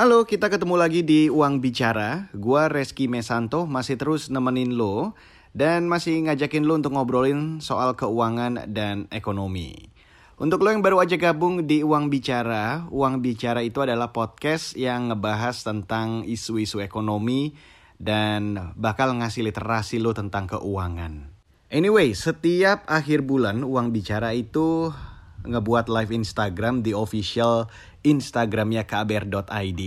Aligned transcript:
Halo, 0.00 0.24
kita 0.24 0.48
ketemu 0.48 0.80
lagi 0.80 1.04
di 1.04 1.28
Uang 1.28 1.60
Bicara. 1.60 2.32
Gua 2.32 2.72
Reski 2.72 3.04
Mesanto 3.04 3.68
masih 3.68 4.00
terus 4.00 4.32
nemenin 4.32 4.72
lo 4.72 5.12
dan 5.52 5.92
masih 5.92 6.24
ngajakin 6.24 6.64
lo 6.64 6.80
untuk 6.80 6.96
ngobrolin 6.96 7.60
soal 7.60 7.92
keuangan 7.92 8.64
dan 8.72 9.12
ekonomi. 9.12 9.92
Untuk 10.40 10.64
lo 10.64 10.72
yang 10.72 10.80
baru 10.80 11.04
aja 11.04 11.20
gabung 11.20 11.68
di 11.68 11.84
Uang 11.84 12.08
Bicara, 12.08 12.88
Uang 12.88 13.20
Bicara 13.20 13.60
itu 13.60 13.84
adalah 13.84 14.08
podcast 14.08 14.72
yang 14.72 15.12
ngebahas 15.12 15.68
tentang 15.68 16.24
isu-isu 16.24 16.80
ekonomi 16.80 17.52
dan 18.00 18.72
bakal 18.80 19.12
ngasih 19.20 19.52
literasi 19.52 20.00
lo 20.00 20.16
tentang 20.16 20.48
keuangan. 20.48 21.28
Anyway, 21.68 22.16
setiap 22.16 22.88
akhir 22.88 23.28
bulan 23.28 23.60
Uang 23.60 23.92
Bicara 23.92 24.32
itu 24.32 24.96
ngebuat 25.44 25.88
live 25.88 26.12
Instagram 26.12 26.84
di 26.84 26.92
official 26.92 27.68
Instagramnya 28.02 28.88
kbr.id 28.88 29.80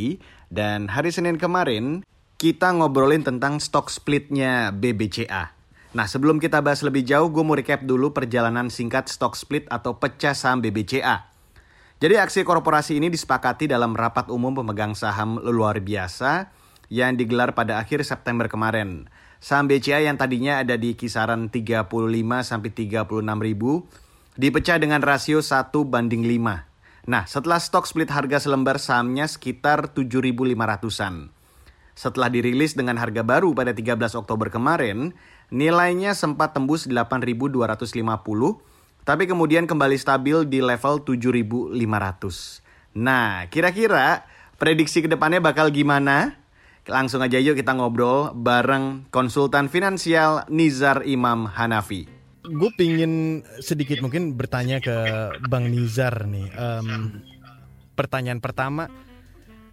dan 0.54 0.92
hari 0.92 1.10
Senin 1.10 1.42
kemarin 1.42 2.06
kita 2.38 2.76
ngobrolin 2.76 3.24
tentang 3.24 3.58
stock 3.58 3.88
splitnya 3.88 4.76
BBCA. 4.76 5.56
Nah 5.94 6.06
sebelum 6.10 6.42
kita 6.42 6.60
bahas 6.66 6.82
lebih 6.82 7.06
jauh 7.06 7.30
gue 7.30 7.44
mau 7.46 7.54
recap 7.54 7.86
dulu 7.86 8.12
perjalanan 8.12 8.74
singkat 8.74 9.08
stock 9.08 9.38
split 9.38 9.70
atau 9.70 9.96
pecah 10.02 10.34
saham 10.34 10.60
BBCA. 10.60 11.30
Jadi 12.02 12.20
aksi 12.20 12.44
korporasi 12.44 13.00
ini 13.00 13.08
disepakati 13.08 13.70
dalam 13.70 13.96
rapat 13.96 14.28
umum 14.28 14.52
pemegang 14.52 14.92
saham 14.92 15.40
luar 15.40 15.80
biasa 15.80 16.52
yang 16.92 17.16
digelar 17.16 17.56
pada 17.56 17.80
akhir 17.80 18.04
September 18.04 18.52
kemarin. 18.52 19.08
Saham 19.40 19.72
BCA 19.72 20.04
yang 20.04 20.20
tadinya 20.20 20.60
ada 20.60 20.76
di 20.76 21.00
kisaran 21.00 21.48
35 21.48 21.88
sampai 22.44 22.70
36 22.76 23.24
ribu 23.40 23.88
dipecah 24.36 24.82
dengan 24.82 25.00
rasio 25.00 25.40
1 25.40 25.72
banding 25.88 26.26
5. 26.26 26.73
Nah, 27.04 27.28
setelah 27.28 27.60
stok 27.60 27.84
split 27.84 28.08
harga 28.08 28.40
selembar 28.40 28.80
sahamnya 28.80 29.28
sekitar 29.28 29.92
7.500-an. 29.92 31.36
Setelah 31.94 32.32
dirilis 32.32 32.80
dengan 32.80 32.96
harga 32.96 33.28
baru 33.28 33.52
pada 33.52 33.76
13 33.76 34.16
Oktober 34.16 34.48
kemarin, 34.48 35.12
nilainya 35.52 36.16
sempat 36.16 36.56
tembus 36.56 36.88
8.250, 36.88 37.52
tapi 39.04 39.24
kemudian 39.28 39.68
kembali 39.68 40.00
stabil 40.00 40.48
di 40.48 40.64
level 40.64 41.04
7.500. 41.04 41.76
Nah, 42.96 43.52
kira-kira 43.52 44.24
prediksi 44.56 45.04
ke 45.04 45.12
depannya 45.12 45.44
bakal 45.44 45.76
gimana? 45.76 46.40
Langsung 46.88 47.20
aja 47.20 47.36
yuk 47.40 47.60
kita 47.60 47.76
ngobrol 47.76 48.32
bareng 48.32 49.12
konsultan 49.12 49.68
finansial 49.68 50.48
Nizar 50.48 51.04
Imam 51.04 51.48
Hanafi 51.48 52.13
gue 52.44 52.72
pingin 52.76 53.44
sedikit 53.64 54.04
mungkin 54.04 54.36
bertanya 54.36 54.84
ke 54.84 54.96
Bang 55.48 55.72
Nizar 55.72 56.28
nih. 56.28 56.48
Um, 56.60 57.24
pertanyaan 57.96 58.44
pertama, 58.44 58.92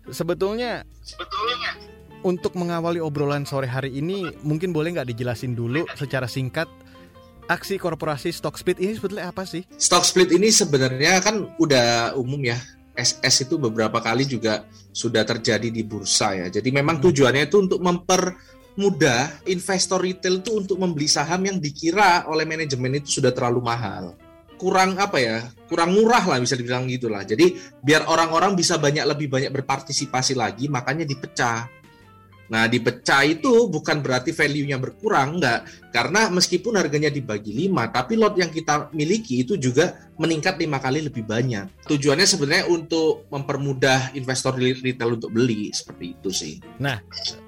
sebetulnya, 0.06 0.86
sebetulnya 1.02 1.74
untuk 2.22 2.54
mengawali 2.54 3.02
obrolan 3.02 3.48
sore 3.48 3.66
hari 3.66 3.98
ini, 3.98 4.30
mungkin 4.46 4.70
boleh 4.70 4.94
nggak 4.94 5.08
dijelasin 5.10 5.58
dulu 5.58 5.82
secara 5.98 6.30
singkat 6.30 6.68
aksi 7.50 7.82
korporasi 7.82 8.30
stock 8.30 8.54
split 8.54 8.78
ini 8.78 8.94
sebetulnya 8.94 9.34
apa 9.34 9.42
sih? 9.42 9.66
Stock 9.74 10.06
split 10.06 10.30
ini 10.30 10.54
sebenarnya 10.54 11.18
kan 11.18 11.50
udah 11.58 12.14
umum 12.14 12.38
ya. 12.46 12.58
SS 12.91 13.48
itu 13.48 13.56
beberapa 13.56 13.96
kali 14.02 14.28
juga 14.28 14.68
sudah 14.92 15.24
terjadi 15.24 15.72
di 15.72 15.82
bursa 15.82 16.36
ya. 16.36 16.46
Jadi 16.52 16.68
memang 16.68 17.00
hmm. 17.00 17.04
tujuannya 17.08 17.48
itu 17.48 17.56
untuk 17.64 17.80
memper 17.80 18.36
mudah 18.81 19.45
investor 19.45 20.00
retail 20.00 20.41
itu 20.41 20.56
untuk 20.56 20.81
membeli 20.81 21.05
saham 21.05 21.45
yang 21.45 21.61
dikira 21.61 22.25
oleh 22.25 22.48
manajemen 22.48 22.97
itu 22.97 23.21
sudah 23.21 23.28
terlalu 23.37 23.60
mahal. 23.60 24.16
Kurang 24.56 24.97
apa 24.97 25.21
ya? 25.21 25.44
Kurang 25.69 25.93
murah 25.93 26.25
lah 26.25 26.41
bisa 26.41 26.56
dibilang 26.56 26.88
gitulah. 26.88 27.25
Jadi 27.25 27.56
biar 27.84 28.09
orang-orang 28.09 28.56
bisa 28.56 28.81
banyak 28.81 29.04
lebih 29.04 29.28
banyak 29.28 29.53
berpartisipasi 29.53 30.37
lagi, 30.37 30.69
makanya 30.72 31.04
dipecah 31.04 31.79
Nah, 32.50 32.66
dipecah 32.66 33.22
itu 33.22 33.71
bukan 33.71 34.03
berarti 34.03 34.34
value-nya 34.34 34.83
berkurang, 34.83 35.38
enggak. 35.38 35.71
Karena 35.94 36.27
meskipun 36.34 36.75
harganya 36.75 37.06
dibagi 37.06 37.55
5, 37.55 37.94
tapi 37.94 38.19
lot 38.19 38.34
yang 38.34 38.50
kita 38.50 38.91
miliki 38.91 39.47
itu 39.47 39.55
juga 39.55 40.11
meningkat 40.19 40.59
lima 40.59 40.83
kali 40.83 41.06
lebih 41.06 41.22
banyak. 41.22 41.87
Tujuannya 41.87 42.27
sebenarnya 42.27 42.66
untuk 42.66 43.31
mempermudah 43.31 44.19
investor 44.19 44.59
retail 44.59 45.15
untuk 45.15 45.31
beli, 45.31 45.71
seperti 45.71 46.19
itu 46.19 46.31
sih. 46.34 46.55
Nah, 46.83 46.99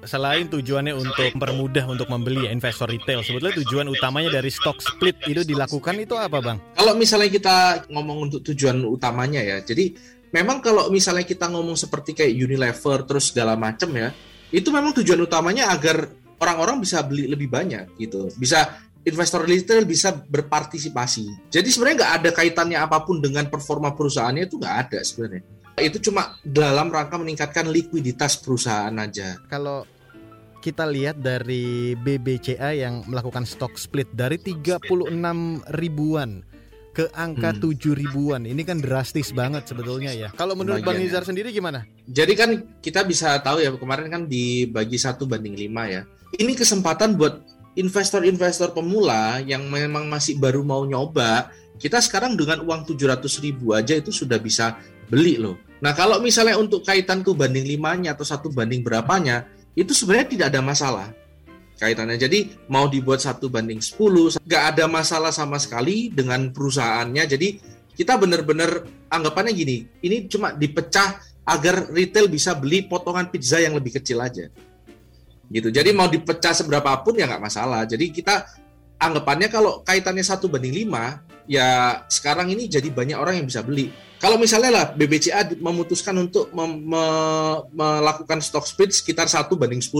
selain 0.07 0.47
tujuannya 0.47 0.95
untuk 0.95 1.35
mempermudah 1.35 1.83
untuk 1.91 2.07
membeli 2.07 2.47
investor 2.47 2.87
retail, 2.87 3.27
sebetulnya 3.27 3.59
tujuan 3.59 3.91
utamanya 3.91 4.39
dari 4.39 4.49
stock 4.49 4.79
split 4.79 5.19
itu 5.27 5.43
dilakukan 5.43 5.99
itu 5.99 6.15
apa, 6.15 6.39
Bang? 6.39 6.57
Kalau 6.79 6.95
misalnya 6.95 7.27
kita 7.27 7.57
ngomong 7.91 8.31
untuk 8.31 8.39
tujuan 8.39 8.79
utamanya 8.87 9.43
ya, 9.43 9.59
jadi 9.59 9.91
memang 10.31 10.63
kalau 10.63 10.87
misalnya 10.87 11.27
kita 11.27 11.51
ngomong 11.51 11.75
seperti 11.75 12.15
kayak 12.15 12.33
Unilever 12.39 13.03
terus 13.03 13.35
segala 13.35 13.59
macam 13.59 13.91
ya, 13.93 14.09
itu 14.53 14.69
memang 14.69 14.93
tujuan 15.01 15.17
utamanya 15.25 15.73
agar 15.73 16.05
orang-orang 16.37 16.77
bisa 16.85 17.01
beli 17.01 17.25
lebih 17.25 17.49
banyak 17.49 17.97
gitu. 17.97 18.29
Bisa 18.37 18.69
investor 19.03 19.43
retail 19.43 19.83
bisa 19.83 20.13
berpartisipasi. 20.13 21.49
Jadi 21.49 21.67
sebenarnya 21.73 21.97
nggak 22.05 22.13
ada 22.21 22.29
kaitannya 22.31 22.77
apa 22.77 23.01
pun 23.01 23.17
dengan 23.19 23.49
performa 23.49 23.97
perusahaannya 23.97 24.45
itu 24.45 24.61
nggak 24.61 24.77
ada 24.87 24.99
sebenarnya. 25.01 25.41
Itu 25.81 25.97
cuma 26.05 26.37
dalam 26.45 26.93
rangka 26.93 27.17
meningkatkan 27.17 27.65
likuiditas 27.65 28.37
perusahaan 28.37 28.93
aja. 28.93 29.41
Kalau 29.49 29.89
kita 30.61 30.85
lihat 30.85 31.19
dari 31.19 31.97
BBCA 31.97 32.77
yang 32.77 33.03
melakukan 33.09 33.43
stock 33.43 33.75
split 33.75 34.07
dari 34.15 34.39
36 34.39 34.85
ribuan 35.75 36.45
ke 36.93 37.09
angka 37.11 37.57
hmm. 37.57 37.59
tujuh 37.59 37.93
ribuan. 37.97 38.45
Ini 38.45 38.61
kan 38.61 38.77
drastis 38.77 39.33
banget 39.33 39.65
sebetulnya 39.65 40.13
ya. 40.13 40.29
Kalau 40.37 40.53
menurut 40.53 40.85
Bang 40.85 41.01
Nizar 41.01 41.25
sendiri 41.25 41.49
gimana? 41.49 41.89
Jadi 42.05 42.33
kan 42.37 42.49
kita 42.79 43.01
bisa 43.01 43.41
tahu 43.41 43.65
ya 43.65 43.73
kemarin 43.73 44.07
kan 44.13 44.21
dibagi 44.29 45.01
satu 45.01 45.25
banding 45.25 45.57
lima 45.57 45.89
ya. 45.89 46.01
Ini 46.37 46.53
kesempatan 46.53 47.17
buat 47.17 47.41
investor-investor 47.73 48.77
pemula 48.77 49.41
yang 49.41 49.65
memang 49.65 50.05
masih 50.05 50.37
baru 50.37 50.61
mau 50.61 50.85
nyoba. 50.85 51.49
Kita 51.81 51.97
sekarang 51.97 52.37
dengan 52.37 52.61
uang 52.61 52.85
tujuh 52.93 53.09
ratus 53.09 53.41
ribu 53.41 53.73
aja 53.73 53.97
itu 53.97 54.13
sudah 54.13 54.37
bisa 54.37 54.77
beli 55.09 55.41
loh. 55.41 55.57
Nah 55.81 55.97
kalau 55.97 56.21
misalnya 56.21 56.55
untuk 56.61 56.85
kaitan 56.85 57.25
tuh 57.25 57.33
banding 57.33 57.65
limanya 57.65 58.13
atau 58.13 58.23
satu 58.23 58.53
banding 58.53 58.85
berapanya, 58.85 59.49
itu 59.73 59.91
sebenarnya 59.91 60.29
tidak 60.29 60.47
ada 60.53 60.61
masalah 60.61 61.07
kaitannya. 61.79 62.17
Jadi 62.17 62.69
mau 62.69 62.87
dibuat 62.87 63.19
satu 63.19 63.49
banding 63.49 63.81
10, 63.81 64.39
nggak 64.43 64.63
ada 64.75 64.85
masalah 64.87 65.31
sama 65.33 65.59
sekali 65.59 66.13
dengan 66.13 66.53
perusahaannya. 66.53 67.23
Jadi 67.27 67.47
kita 67.93 68.17
benar-benar 68.17 68.87
anggapannya 69.11 69.53
gini, 69.53 69.85
ini 70.01 70.25
cuma 70.25 70.53
dipecah 70.53 71.21
agar 71.43 71.91
retail 71.91 72.31
bisa 72.31 72.55
beli 72.55 72.87
potongan 72.87 73.27
pizza 73.29 73.59
yang 73.59 73.75
lebih 73.75 73.99
kecil 73.99 74.23
aja. 74.23 74.47
Gitu. 75.51 75.69
Jadi 75.69 75.91
mau 75.93 76.07
dipecah 76.09 76.55
seberapa 76.55 76.89
pun 77.03 77.19
ya 77.19 77.27
nggak 77.29 77.43
masalah. 77.43 77.85
Jadi 77.85 78.09
kita 78.09 78.47
anggapannya 78.97 79.51
kalau 79.51 79.83
kaitannya 79.83 80.23
satu 80.23 80.47
banding 80.47 80.73
lima, 80.73 81.19
ya 81.45 82.01
sekarang 82.07 82.49
ini 82.49 82.71
jadi 82.71 82.87
banyak 82.87 83.19
orang 83.19 83.43
yang 83.43 83.47
bisa 83.51 83.59
beli. 83.61 83.91
Kalau 84.23 84.39
misalnya 84.39 84.71
lah 84.71 84.85
BBCA 84.95 85.51
memutuskan 85.59 86.15
untuk 86.15 86.47
melakukan 87.75 88.39
stock 88.39 88.63
split 88.63 88.95
sekitar 88.95 89.27
satu 89.27 89.59
banding 89.59 89.83
10 89.83 89.91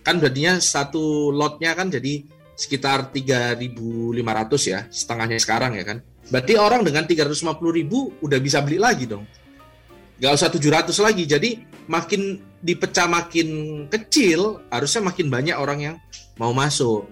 kan 0.00 0.16
berarti 0.20 0.60
satu 0.60 1.30
lotnya 1.32 1.76
kan 1.76 1.92
jadi 1.92 2.24
sekitar 2.60 3.08
3.500 3.08 4.20
ya 4.68 4.84
setengahnya 4.92 5.40
sekarang 5.40 5.80
ya 5.80 5.84
kan. 5.84 6.04
Berarti 6.28 6.54
orang 6.60 6.84
dengan 6.84 7.08
350.000 7.08 8.20
udah 8.20 8.38
bisa 8.38 8.60
beli 8.60 8.76
lagi 8.76 9.08
dong. 9.08 9.24
Nggak 10.20 10.32
usah 10.36 10.48
700 10.52 10.92
lagi. 11.00 11.24
Jadi 11.24 11.50
makin 11.88 12.38
dipecah 12.60 13.08
makin 13.08 13.48
kecil 13.88 14.60
harusnya 14.68 15.08
makin 15.08 15.26
banyak 15.32 15.56
orang 15.56 15.78
yang 15.80 15.96
mau 16.36 16.52
masuk. 16.52 17.08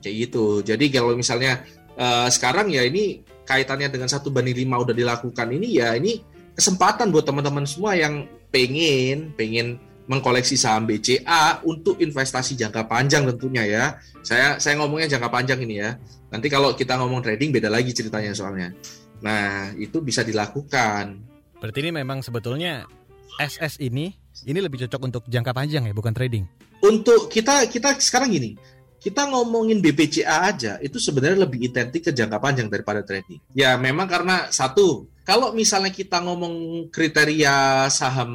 Kayak 0.00 0.30
gitu. 0.30 0.62
Jadi 0.62 0.86
kalau 0.88 1.18
misalnya 1.18 1.66
uh, 1.98 2.30
sekarang 2.30 2.70
ya 2.70 2.86
ini 2.86 3.26
kaitannya 3.44 3.90
dengan 3.90 4.06
satu 4.06 4.30
banding 4.30 4.62
lima 4.62 4.78
udah 4.78 4.94
dilakukan 4.94 5.50
ini 5.50 5.82
ya 5.82 5.98
ini 5.98 6.22
kesempatan 6.54 7.10
buat 7.10 7.26
teman-teman 7.26 7.66
semua 7.66 7.98
yang 7.98 8.30
pengen 8.54 9.34
pengen 9.34 9.82
mengkoleksi 10.10 10.58
saham 10.58 10.90
BCA 10.90 11.62
untuk 11.62 12.02
investasi 12.02 12.58
jangka 12.58 12.90
panjang 12.90 13.30
tentunya 13.30 13.62
ya. 13.62 13.84
Saya 14.26 14.58
saya 14.58 14.74
ngomongnya 14.82 15.06
jangka 15.06 15.30
panjang 15.30 15.62
ini 15.62 15.78
ya. 15.78 15.94
Nanti 16.34 16.50
kalau 16.50 16.74
kita 16.74 16.98
ngomong 16.98 17.22
trading 17.22 17.54
beda 17.54 17.70
lagi 17.70 17.94
ceritanya 17.94 18.34
soalnya. 18.34 18.74
Nah, 19.22 19.70
itu 19.78 20.02
bisa 20.02 20.26
dilakukan. 20.26 21.22
Berarti 21.62 21.78
ini 21.86 21.94
memang 21.94 22.26
sebetulnya 22.26 22.90
SS 23.38 23.78
ini 23.78 24.10
ini 24.50 24.58
lebih 24.58 24.82
cocok 24.82 25.00
untuk 25.06 25.22
jangka 25.30 25.54
panjang 25.54 25.86
ya, 25.86 25.94
bukan 25.94 26.10
trading. 26.10 26.42
Untuk 26.82 27.30
kita 27.30 27.70
kita 27.70 27.94
sekarang 28.02 28.34
gini, 28.34 28.58
kita 28.98 29.30
ngomongin 29.30 29.78
BBCA 29.78 30.50
aja 30.50 30.82
itu 30.82 30.98
sebenarnya 30.98 31.46
lebih 31.46 31.70
identik 31.70 32.10
ke 32.10 32.10
jangka 32.10 32.42
panjang 32.42 32.66
daripada 32.66 33.06
trading. 33.06 33.38
Ya 33.54 33.78
memang 33.78 34.10
karena 34.10 34.50
satu, 34.50 35.06
kalau 35.22 35.54
misalnya 35.54 35.94
kita 35.94 36.18
ngomong 36.18 36.88
kriteria 36.90 37.86
saham 37.92 38.30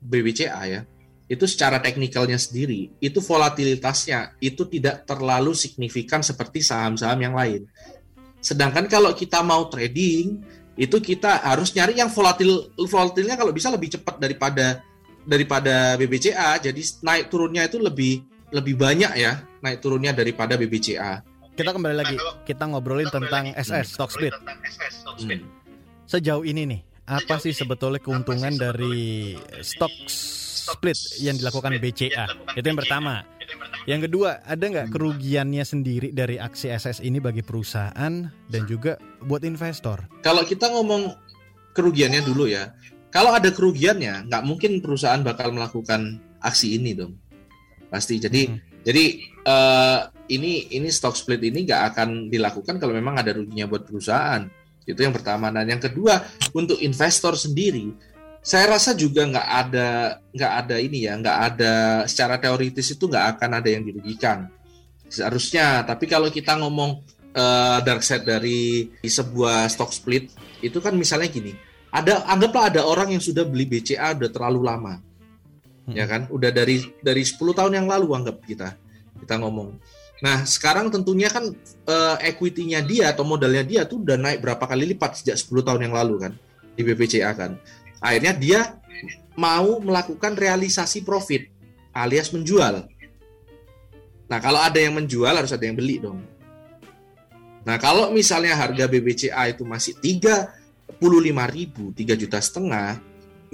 BBCA 0.00 0.62
ya, 0.66 0.82
itu 1.30 1.44
secara 1.48 1.78
teknikalnya 1.78 2.36
sendiri 2.36 2.92
itu 2.98 3.18
volatilitasnya 3.22 4.36
itu 4.42 4.66
tidak 4.68 5.06
terlalu 5.06 5.54
signifikan 5.54 6.20
seperti 6.20 6.60
saham-saham 6.60 7.18
yang 7.22 7.34
lain. 7.34 7.64
Sedangkan 8.42 8.90
kalau 8.90 9.14
kita 9.14 9.40
mau 9.40 9.70
trading 9.70 10.42
itu 10.74 10.96
kita 10.98 11.46
harus 11.46 11.70
nyari 11.76 12.00
yang 12.00 12.10
volatil 12.10 12.72
volatilnya 12.74 13.38
kalau 13.38 13.54
bisa 13.54 13.70
lebih 13.70 13.92
cepat 13.94 14.18
daripada 14.18 14.82
daripada 15.22 15.94
BBCA, 15.94 16.58
jadi 16.58 16.82
naik 17.06 17.30
turunnya 17.30 17.70
itu 17.70 17.78
lebih 17.78 18.26
lebih 18.50 18.74
banyak 18.74 19.12
ya 19.16 19.46
naik 19.62 19.78
turunnya 19.78 20.10
daripada 20.12 20.58
BBCA. 20.58 21.22
Kita 21.52 21.70
kembali 21.70 21.96
lagi, 21.96 22.16
kita 22.48 22.64
ngobrolin 22.64 23.12
tentang 23.12 23.52
SS 23.54 23.94
stock 23.94 24.10
split. 24.10 24.32
Hmm. 24.32 25.44
Sejauh 26.08 26.42
ini 26.42 26.64
nih, 26.64 26.80
apa 27.04 27.36
sih 27.38 27.52
sebetulnya 27.52 28.00
keuntungan 28.00 28.56
dari 28.56 29.36
stock 29.60 29.92
split 30.62 30.98
yang 31.18 31.34
dilakukan 31.34 31.74
BCA? 31.82 32.26
Itu 32.54 32.66
yang 32.66 32.78
pertama. 32.78 33.26
Yang 33.84 34.06
kedua, 34.08 34.38
ada 34.46 34.62
nggak 34.62 34.88
kerugiannya 34.94 35.64
sendiri 35.66 36.08
dari 36.14 36.38
aksi 36.38 36.70
SS 36.70 37.02
ini 37.02 37.18
bagi 37.18 37.42
perusahaan 37.42 38.30
dan 38.46 38.62
juga 38.70 38.94
buat 39.26 39.42
investor? 39.42 40.06
Kalau 40.22 40.46
kita 40.46 40.70
ngomong 40.70 41.10
kerugiannya 41.74 42.22
dulu 42.22 42.46
ya, 42.46 42.70
kalau 43.10 43.34
ada 43.34 43.50
kerugiannya, 43.50 44.30
nggak 44.30 44.42
mungkin 44.46 44.78
perusahaan 44.78 45.20
bakal 45.20 45.50
melakukan 45.50 46.22
aksi 46.38 46.78
ini 46.78 46.94
dong, 46.94 47.18
pasti. 47.90 48.22
Jadi, 48.22 48.48
hmm. 48.48 48.86
jadi 48.86 49.04
uh, 49.44 49.98
ini 50.30 50.72
ini 50.72 50.88
stock 50.88 51.18
split 51.18 51.42
ini 51.42 51.66
nggak 51.66 51.82
akan 51.92 52.08
dilakukan 52.32 52.78
kalau 52.78 52.94
memang 52.94 53.18
ada 53.18 53.34
ruginya 53.34 53.66
buat 53.66 53.84
perusahaan. 53.84 54.46
Itu 54.82 54.98
yang 55.02 55.14
pertama. 55.14 55.50
Dan 55.50 55.76
yang 55.76 55.82
kedua, 55.82 56.22
untuk 56.54 56.78
investor 56.82 57.34
sendiri, 57.34 57.92
saya 58.42 58.74
rasa 58.74 58.90
juga 58.98 59.22
nggak 59.22 59.48
ada 59.48 60.18
nggak 60.34 60.52
ada 60.66 60.76
ini 60.82 61.06
ya 61.06 61.14
nggak 61.14 61.38
ada 61.54 61.74
secara 62.10 62.42
teoritis 62.42 62.90
itu 62.90 63.06
nggak 63.06 63.38
akan 63.38 63.50
ada 63.62 63.70
yang 63.70 63.86
dirugikan. 63.86 64.50
Seharusnya 65.06 65.86
tapi 65.86 66.10
kalau 66.10 66.26
kita 66.26 66.58
ngomong 66.58 67.06
uh, 67.38 67.78
dark 67.86 68.02
side 68.02 68.26
dari 68.26 68.90
sebuah 69.06 69.70
stock 69.70 69.94
split 69.94 70.34
itu 70.58 70.82
kan 70.82 70.98
misalnya 70.98 71.30
gini 71.30 71.54
ada 71.94 72.26
anggaplah 72.26 72.66
ada 72.66 72.82
orang 72.82 73.14
yang 73.14 73.22
sudah 73.22 73.46
beli 73.46 73.62
BCA 73.62 74.18
udah 74.18 74.30
terlalu 74.34 74.60
lama 74.66 74.98
hmm. 75.86 75.94
ya 75.94 76.10
kan? 76.10 76.26
Udah 76.26 76.50
dari 76.50 76.82
dari 76.98 77.22
10 77.22 77.38
tahun 77.38 77.78
yang 77.78 77.86
lalu 77.86 78.10
anggap 78.10 78.42
kita 78.42 78.74
kita 79.22 79.38
ngomong. 79.38 79.78
Nah 80.18 80.42
sekarang 80.42 80.90
tentunya 80.90 81.30
kan 81.30 81.46
uh, 81.86 82.16
equity-nya 82.18 82.82
dia 82.82 83.14
atau 83.14 83.22
modalnya 83.22 83.62
dia 83.62 83.86
tuh 83.86 84.02
udah 84.02 84.18
naik 84.18 84.42
berapa 84.42 84.66
kali 84.66 84.98
lipat 84.98 85.22
sejak 85.22 85.38
10 85.38 85.62
tahun 85.62 85.80
yang 85.86 85.94
lalu 85.94 86.26
kan? 86.26 86.34
Di 86.72 86.82
BPCA 86.82 87.36
kan 87.38 87.54
Akhirnya 88.02 88.34
dia 88.34 88.60
mau 89.38 89.78
melakukan 89.78 90.34
realisasi 90.36 91.06
profit 91.06 91.48
alias 91.94 92.34
menjual. 92.34 92.84
Nah, 94.26 94.38
kalau 94.40 94.58
ada 94.58 94.80
yang 94.80 94.96
menjual 94.96 95.32
harus 95.32 95.52
ada 95.52 95.64
yang 95.64 95.76
beli 95.76 96.00
dong. 96.00 96.18
Nah, 97.62 97.78
kalau 97.78 98.10
misalnya 98.10 98.58
harga 98.58 98.90
BBCA 98.90 99.54
itu 99.54 99.62
masih 99.62 99.94
35.000, 100.02 100.98
3 101.94 102.16
juta 102.18 102.38
setengah, 102.42 102.98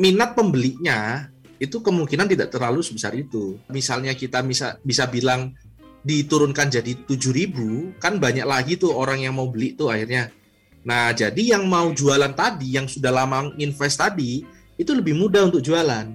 minat 0.00 0.32
pembelinya 0.32 1.28
itu 1.58 1.82
kemungkinan 1.82 2.30
tidak 2.30 2.48
terlalu 2.54 2.80
sebesar 2.80 3.12
itu. 3.18 3.58
Misalnya 3.68 4.14
kita 4.14 4.40
bisa 4.46 4.78
bisa 4.80 5.10
bilang 5.10 5.52
diturunkan 6.06 6.70
jadi 6.70 6.94
7.000, 7.04 7.98
kan 7.98 8.16
banyak 8.22 8.46
lagi 8.46 8.78
tuh 8.78 8.94
orang 8.94 9.26
yang 9.26 9.34
mau 9.36 9.50
beli 9.50 9.74
tuh 9.74 9.90
akhirnya. 9.90 10.30
Nah, 10.86 11.10
jadi 11.10 11.58
yang 11.58 11.66
mau 11.66 11.90
jualan 11.90 12.30
tadi, 12.36 12.78
yang 12.78 12.86
sudah 12.86 13.10
lama 13.10 13.50
invest 13.58 13.98
tadi, 13.98 14.46
itu 14.78 14.90
lebih 14.94 15.18
mudah 15.18 15.50
untuk 15.50 15.58
jualan. 15.64 16.06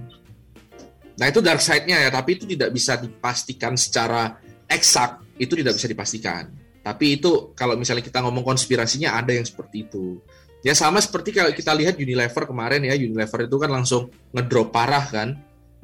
Nah, 1.13 1.25
itu 1.29 1.39
dark 1.43 1.59
side-nya 1.59 2.07
ya, 2.07 2.09
tapi 2.09 2.39
itu 2.39 2.47
tidak 2.47 2.71
bisa 2.71 2.95
dipastikan 2.97 3.75
secara 3.75 4.39
eksak, 4.65 5.19
itu 5.37 5.53
tidak 5.59 5.75
bisa 5.75 5.87
dipastikan. 5.91 6.49
Tapi 6.83 7.19
itu 7.19 7.55
kalau 7.55 7.79
misalnya 7.79 8.03
kita 8.03 8.19
ngomong 8.23 8.43
konspirasinya 8.43 9.15
ada 9.15 9.31
yang 9.31 9.47
seperti 9.47 9.87
itu. 9.87 10.19
Ya 10.63 10.75
sama 10.75 10.99
seperti 10.99 11.35
kalau 11.35 11.51
kita 11.51 11.71
lihat 11.75 11.95
Unilever 11.95 12.43
kemarin 12.47 12.83
ya, 12.83 12.95
Unilever 12.95 13.47
itu 13.47 13.55
kan 13.59 13.71
langsung 13.71 14.11
ngedrop 14.35 14.71
parah 14.71 15.03
kan. 15.07 15.35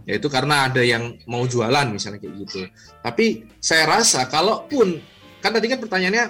Ya 0.04 0.20
itu 0.20 0.28
karena 0.28 0.68
ada 0.68 0.84
yang 0.84 1.20
mau 1.28 1.44
jualan 1.48 1.88
misalnya 1.92 2.20
kayak 2.20 2.36
gitu. 2.44 2.68
Tapi 3.00 3.48
saya 3.64 3.88
rasa 3.88 4.28
kalaupun 4.28 5.00
kan 5.40 5.56
tadi 5.56 5.72
kan 5.72 5.80
pertanyaannya 5.80 6.26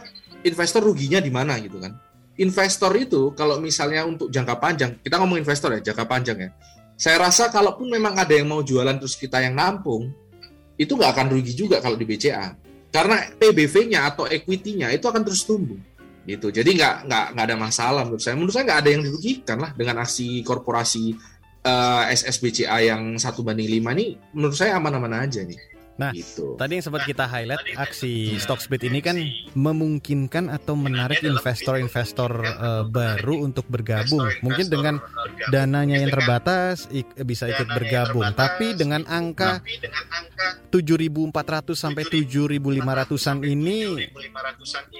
investor 0.46 0.86
ruginya 0.86 1.18
di 1.18 1.32
mana 1.34 1.58
gitu 1.58 1.82
kan 1.82 1.98
investor 2.40 2.96
itu 2.96 3.36
kalau 3.36 3.60
misalnya 3.60 4.08
untuk 4.08 4.32
jangka 4.32 4.56
panjang, 4.58 4.92
kita 5.04 5.20
ngomong 5.20 5.44
investor 5.44 5.76
ya, 5.76 5.92
jangka 5.92 6.06
panjang 6.08 6.38
ya. 6.40 6.50
Saya 7.00 7.20
rasa 7.20 7.52
kalaupun 7.52 7.88
memang 7.92 8.16
ada 8.16 8.32
yang 8.32 8.48
mau 8.48 8.64
jualan 8.64 8.96
terus 9.00 9.16
kita 9.16 9.40
yang 9.44 9.56
nampung, 9.56 10.12
itu 10.80 10.96
nggak 10.96 11.12
akan 11.16 11.28
rugi 11.32 11.54
juga 11.56 11.84
kalau 11.84 12.00
di 12.00 12.08
BCA. 12.08 12.56
Karena 12.90 13.22
PBV-nya 13.38 14.10
atau 14.10 14.26
equity-nya 14.26 14.90
itu 14.96 15.06
akan 15.06 15.22
terus 15.22 15.44
tumbuh. 15.44 15.78
Gitu. 16.26 16.50
Jadi 16.50 16.80
nggak 16.80 16.96
nggak 17.06 17.26
nggak 17.36 17.46
ada 17.46 17.58
masalah 17.60 18.02
menurut 18.08 18.24
saya. 18.24 18.36
Menurut 18.36 18.54
saya 18.56 18.66
nggak 18.68 18.80
ada 18.84 18.90
yang 18.90 19.04
dirugikan 19.06 19.58
lah 19.62 19.72
dengan 19.76 20.02
aksi 20.02 20.42
korporasi 20.42 21.16
uh, 21.64 22.04
eh, 22.08 22.16
SSBCA 22.16 22.78
yang 22.84 23.20
satu 23.20 23.44
banding 23.44 23.70
lima 23.70 23.92
nih. 23.94 24.18
Menurut 24.34 24.56
saya 24.58 24.80
aman-aman 24.80 25.24
aja 25.28 25.44
nih. 25.44 25.60
Nah, 26.00 26.16
gitu. 26.16 26.56
tadi 26.56 26.80
yang 26.80 26.86
sempat 26.88 27.04
kita 27.04 27.28
highlight 27.28 27.76
aksi 27.76 28.40
stock 28.40 28.64
split 28.64 28.88
ini 28.88 29.04
kan 29.04 29.20
memungkinkan 29.52 30.48
atau 30.48 30.80
menarik 30.80 31.20
investor-investor 31.20 32.32
uh, 32.40 32.84
baru 32.88 33.44
untuk 33.44 33.68
bergabung. 33.68 34.24
Mungkin 34.40 34.72
dengan 34.72 35.04
dananya 35.52 36.00
yang 36.00 36.08
terbatas 36.08 36.88
ik 36.88 37.04
bisa 37.28 37.52
ikut 37.52 37.68
bergabung, 37.68 38.32
tapi 38.32 38.80
dengan 38.80 39.04
angka 39.12 39.60
7.400 40.72 41.76
sampai 41.76 42.08
7.500-an 42.08 43.44
ini 43.44 44.08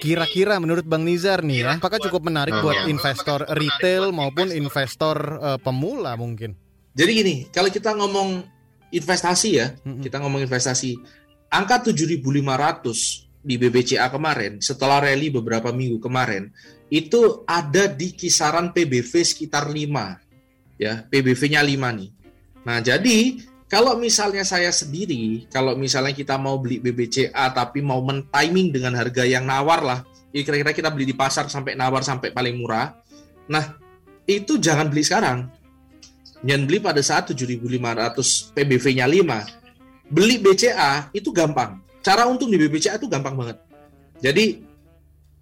kira-kira 0.04 0.60
menurut 0.60 0.84
Bang 0.84 1.08
Nizar 1.08 1.40
nih 1.40 1.64
ya, 1.64 1.80
apakah 1.80 1.96
cukup 1.96 2.28
menarik 2.28 2.60
buat 2.60 2.84
investor 2.92 3.48
retail 3.56 4.12
maupun 4.12 4.52
investor 4.52 5.16
uh, 5.40 5.56
pemula 5.56 6.12
mungkin? 6.20 6.52
Jadi 6.92 7.10
gini, 7.16 7.34
kalau 7.48 7.72
kita 7.72 7.96
ngomong 7.96 8.59
investasi 8.90 9.48
ya, 9.54 9.72
hmm. 9.72 10.02
kita 10.02 10.18
ngomong 10.18 10.42
investasi. 10.42 10.98
Angka 11.50 11.90
7.500 11.90 13.30
di 13.40 13.54
BBCA 13.56 14.12
kemarin 14.12 14.60
setelah 14.60 15.00
rally 15.00 15.32
beberapa 15.32 15.72
minggu 15.72 15.96
kemarin 15.96 16.52
itu 16.92 17.42
ada 17.48 17.88
di 17.88 18.12
kisaran 18.12 18.70
PBV 18.76 19.12
sekitar 19.24 19.72
5 19.72 20.76
ya 20.76 21.08
PBV-nya 21.08 21.64
5 21.64 21.98
nih. 21.98 22.10
Nah, 22.68 22.78
jadi 22.84 23.40
kalau 23.70 23.96
misalnya 23.96 24.42
saya 24.42 24.68
sendiri, 24.74 25.46
kalau 25.48 25.78
misalnya 25.78 26.12
kita 26.12 26.36
mau 26.36 26.58
beli 26.58 26.82
BBCA 26.82 27.54
tapi 27.54 27.80
mau 27.80 28.02
men-timing 28.02 28.74
dengan 28.74 28.98
harga 28.98 29.22
yang 29.24 29.46
nawar 29.46 29.80
lah, 29.80 30.00
ya 30.34 30.42
kira-kira 30.42 30.74
kita 30.74 30.90
beli 30.90 31.08
di 31.08 31.16
pasar 31.16 31.46
sampai 31.46 31.78
nawar 31.78 32.02
sampai 32.02 32.34
paling 32.34 32.58
murah. 32.58 32.92
Nah, 33.46 33.78
itu 34.26 34.58
jangan 34.58 34.90
beli 34.90 35.06
sekarang 35.06 35.59
yang 36.44 36.64
beli 36.64 36.80
pada 36.80 37.04
saat 37.04 37.30
7.500 37.30 38.56
PBV-nya 38.56 39.04
5. 39.04 40.10
Beli 40.10 40.36
BCA 40.42 41.12
itu 41.14 41.30
gampang. 41.30 41.78
Cara 42.00 42.24
untung 42.26 42.48
di 42.48 42.56
BBCA 42.56 42.96
itu 42.96 43.06
gampang 43.06 43.36
banget. 43.36 43.60
Jadi 44.20 44.64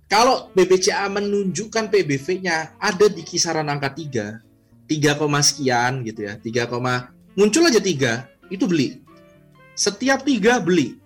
kalau 0.08 0.50
BBCA 0.56 1.06
menunjukkan 1.06 1.92
PBV-nya 1.92 2.80
ada 2.80 3.06
di 3.06 3.22
kisaran 3.22 3.68
angka 3.68 3.94
3, 3.94 4.42
3, 4.88 5.44
sekian 5.44 6.02
gitu 6.02 6.26
ya, 6.26 6.34
3, 6.40 6.66
muncul 7.38 7.62
aja 7.68 7.78
3, 7.78 8.24
itu 8.50 8.64
beli. 8.64 8.98
Setiap 9.78 10.26
3 10.26 10.58
beli. 10.64 10.98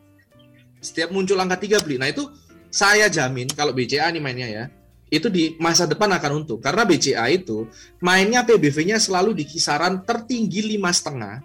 Setiap 0.80 1.12
muncul 1.12 1.36
angka 1.36 1.60
3 1.60 1.82
beli. 1.84 1.98
Nah 2.00 2.08
itu 2.08 2.26
saya 2.72 3.10
jamin 3.12 3.50
kalau 3.52 3.76
BCA 3.76 4.08
nih 4.08 4.22
mainnya 4.22 4.48
ya, 4.48 4.64
itu 5.12 5.28
di 5.28 5.60
masa 5.60 5.84
depan 5.84 6.08
akan 6.16 6.40
untung 6.40 6.56
karena 6.56 6.88
BCA 6.88 7.28
itu 7.28 7.68
mainnya 8.00 8.48
PBV-nya 8.48 8.96
selalu 8.96 9.36
di 9.36 9.44
kisaran 9.44 10.00
tertinggi 10.08 10.64
lima 10.64 10.88
setengah, 10.88 11.44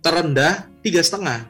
terendah 0.00 0.64
tiga 0.80 1.04
setengah. 1.04 1.44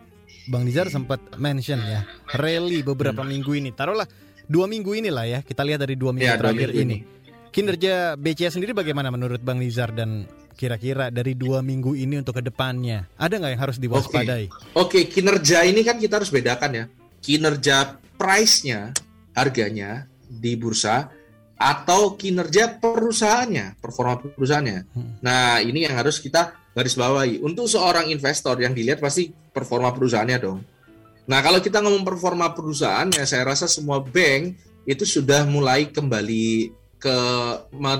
Bang 0.50 0.66
Nizar 0.66 0.90
sempat 0.90 1.22
mention 1.38 1.78
ya 1.86 2.02
rally 2.34 2.82
beberapa 2.82 3.22
hmm. 3.22 3.30
minggu 3.30 3.52
ini, 3.54 3.70
taruhlah 3.70 4.10
dua 4.50 4.66
minggu 4.66 4.90
inilah 4.98 5.26
ya 5.26 5.38
kita 5.46 5.62
lihat 5.62 5.86
dari 5.86 5.94
dua 5.94 6.10
minggu 6.10 6.34
ya, 6.34 6.34
terakhir 6.34 6.74
minggu 6.74 6.82
ini. 6.82 6.96
ini. 6.98 7.14
Kinerja 7.54 8.18
BCA 8.18 8.50
sendiri 8.50 8.74
bagaimana 8.74 9.08
menurut 9.14 9.38
Bang 9.40 9.62
Nizar 9.62 9.94
dan 9.94 10.26
kira-kira 10.58 11.14
dari 11.14 11.38
dua 11.38 11.62
minggu 11.62 11.94
ini 11.94 12.18
untuk 12.20 12.36
ke 12.36 12.42
depannya 12.42 13.06
ada 13.16 13.38
nggak 13.38 13.52
yang 13.54 13.62
harus 13.62 13.78
diwaspadai? 13.78 14.50
Oke, 14.50 14.58
okay. 14.74 14.82
okay, 14.82 15.02
kinerja 15.14 15.62
ini 15.62 15.86
kan 15.86 15.96
kita 15.96 16.18
harus 16.18 16.34
bedakan 16.34 16.74
ya. 16.74 16.84
Kinerja 17.22 17.96
price-nya, 18.18 18.92
harganya 19.32 20.10
di 20.26 20.58
bursa 20.58 21.15
atau 21.56 22.12
kinerja 22.20 22.76
perusahaannya, 22.76 23.80
performa 23.80 24.20
perusahaannya. 24.20 24.78
Hmm. 24.92 25.12
Nah, 25.24 25.64
ini 25.64 25.88
yang 25.88 25.96
harus 25.96 26.20
kita 26.20 26.52
garis 26.76 26.92
bawahi. 26.92 27.40
Untuk 27.40 27.64
seorang 27.64 28.12
investor 28.12 28.60
yang 28.60 28.76
dilihat 28.76 29.00
pasti 29.00 29.32
performa 29.32 29.88
perusahaannya 29.96 30.38
dong. 30.38 30.60
Nah, 31.26 31.40
kalau 31.40 31.58
kita 31.64 31.80
ngomong 31.80 32.04
performa 32.04 32.52
perusahaan, 32.52 33.08
ya 33.08 33.24
saya 33.24 33.48
rasa 33.48 33.64
semua 33.66 34.04
bank 34.04 34.54
itu 34.84 35.02
sudah 35.08 35.48
mulai 35.48 35.88
kembali 35.88 36.70
ke 37.00 37.16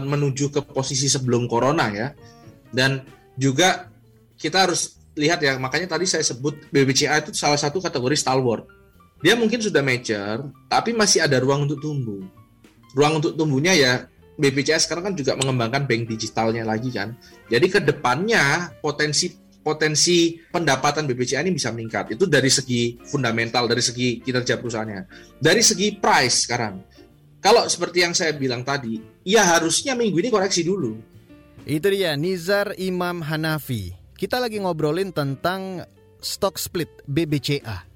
menuju 0.05 0.53
ke 0.53 0.61
posisi 0.61 1.09
sebelum 1.09 1.49
corona 1.49 1.89
ya. 1.89 2.13
Dan 2.69 3.01
juga 3.41 3.89
kita 4.37 4.69
harus 4.69 5.01
lihat 5.17 5.41
ya, 5.41 5.57
makanya 5.57 5.97
tadi 5.97 6.05
saya 6.05 6.21
sebut 6.21 6.69
BBCA 6.69 7.25
itu 7.25 7.33
salah 7.33 7.57
satu 7.57 7.81
kategori 7.81 8.21
stalwart. 8.21 8.69
Dia 9.25 9.33
mungkin 9.33 9.65
sudah 9.65 9.81
mature, 9.81 10.45
tapi 10.69 10.93
masih 10.93 11.25
ada 11.25 11.41
ruang 11.41 11.65
untuk 11.65 11.81
tumbuh 11.81 12.21
ruang 12.97 13.21
untuk 13.21 13.37
tumbuhnya 13.37 13.77
ya 13.77 14.09
BPJS 14.41 14.89
sekarang 14.89 15.13
kan 15.13 15.15
juga 15.17 15.37
mengembangkan 15.37 15.85
bank 15.85 16.03
digitalnya 16.09 16.65
lagi 16.65 16.89
kan. 16.93 17.17
Jadi 17.49 17.67
ke 17.69 17.81
depannya 17.85 18.73
potensi 18.81 19.33
potensi 19.67 20.39
pendapatan 20.39 21.11
BBCA 21.11 21.43
ini 21.43 21.57
bisa 21.57 21.75
meningkat. 21.75 22.15
Itu 22.15 22.31
dari 22.31 22.47
segi 22.47 23.03
fundamental, 23.03 23.67
dari 23.67 23.83
segi 23.83 24.23
kinerja 24.23 24.63
perusahaannya. 24.63 25.03
Dari 25.43 25.63
segi 25.65 25.99
price 25.99 26.47
sekarang. 26.47 26.79
Kalau 27.43 27.67
seperti 27.67 28.07
yang 28.07 28.15
saya 28.15 28.31
bilang 28.35 28.63
tadi, 28.63 29.03
ya 29.27 29.43
harusnya 29.43 29.99
minggu 29.99 30.23
ini 30.23 30.31
koreksi 30.31 30.63
dulu. 30.63 30.95
Itu 31.67 31.91
dia 31.91 32.15
Nizar 32.15 32.79
Imam 32.79 33.27
Hanafi. 33.27 33.91
Kita 34.15 34.39
lagi 34.39 34.63
ngobrolin 34.63 35.11
tentang 35.11 35.83
stock 36.23 36.63
split 36.63 37.03
BBCA. 37.11 37.96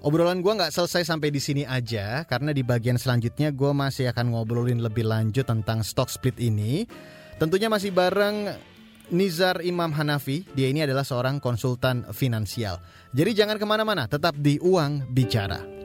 Obrolan 0.00 0.40
gue 0.40 0.48
nggak 0.48 0.72
selesai 0.72 1.04
sampai 1.04 1.28
di 1.28 1.36
sini 1.36 1.68
aja 1.68 2.24
karena 2.24 2.56
di 2.56 2.64
bagian 2.64 2.96
selanjutnya 2.96 3.52
gue 3.52 3.68
masih 3.68 4.08
akan 4.08 4.32
ngobrolin 4.32 4.80
lebih 4.80 5.04
lanjut 5.04 5.44
tentang 5.44 5.84
stock 5.84 6.08
split 6.08 6.40
ini. 6.40 6.88
Tentunya 7.36 7.68
masih 7.68 7.92
bareng 7.92 8.48
Nizar 9.12 9.60
Imam 9.60 9.92
Hanafi, 9.92 10.48
dia 10.56 10.72
ini 10.72 10.86
adalah 10.86 11.04
seorang 11.04 11.36
konsultan 11.36 12.08
finansial. 12.16 12.80
Jadi 13.12 13.30
jangan 13.34 13.60
ke 13.60 13.66
mana-mana, 13.68 14.06
tetap 14.06 14.38
di 14.38 14.56
Uang 14.62 15.04
Bicara. 15.12 15.79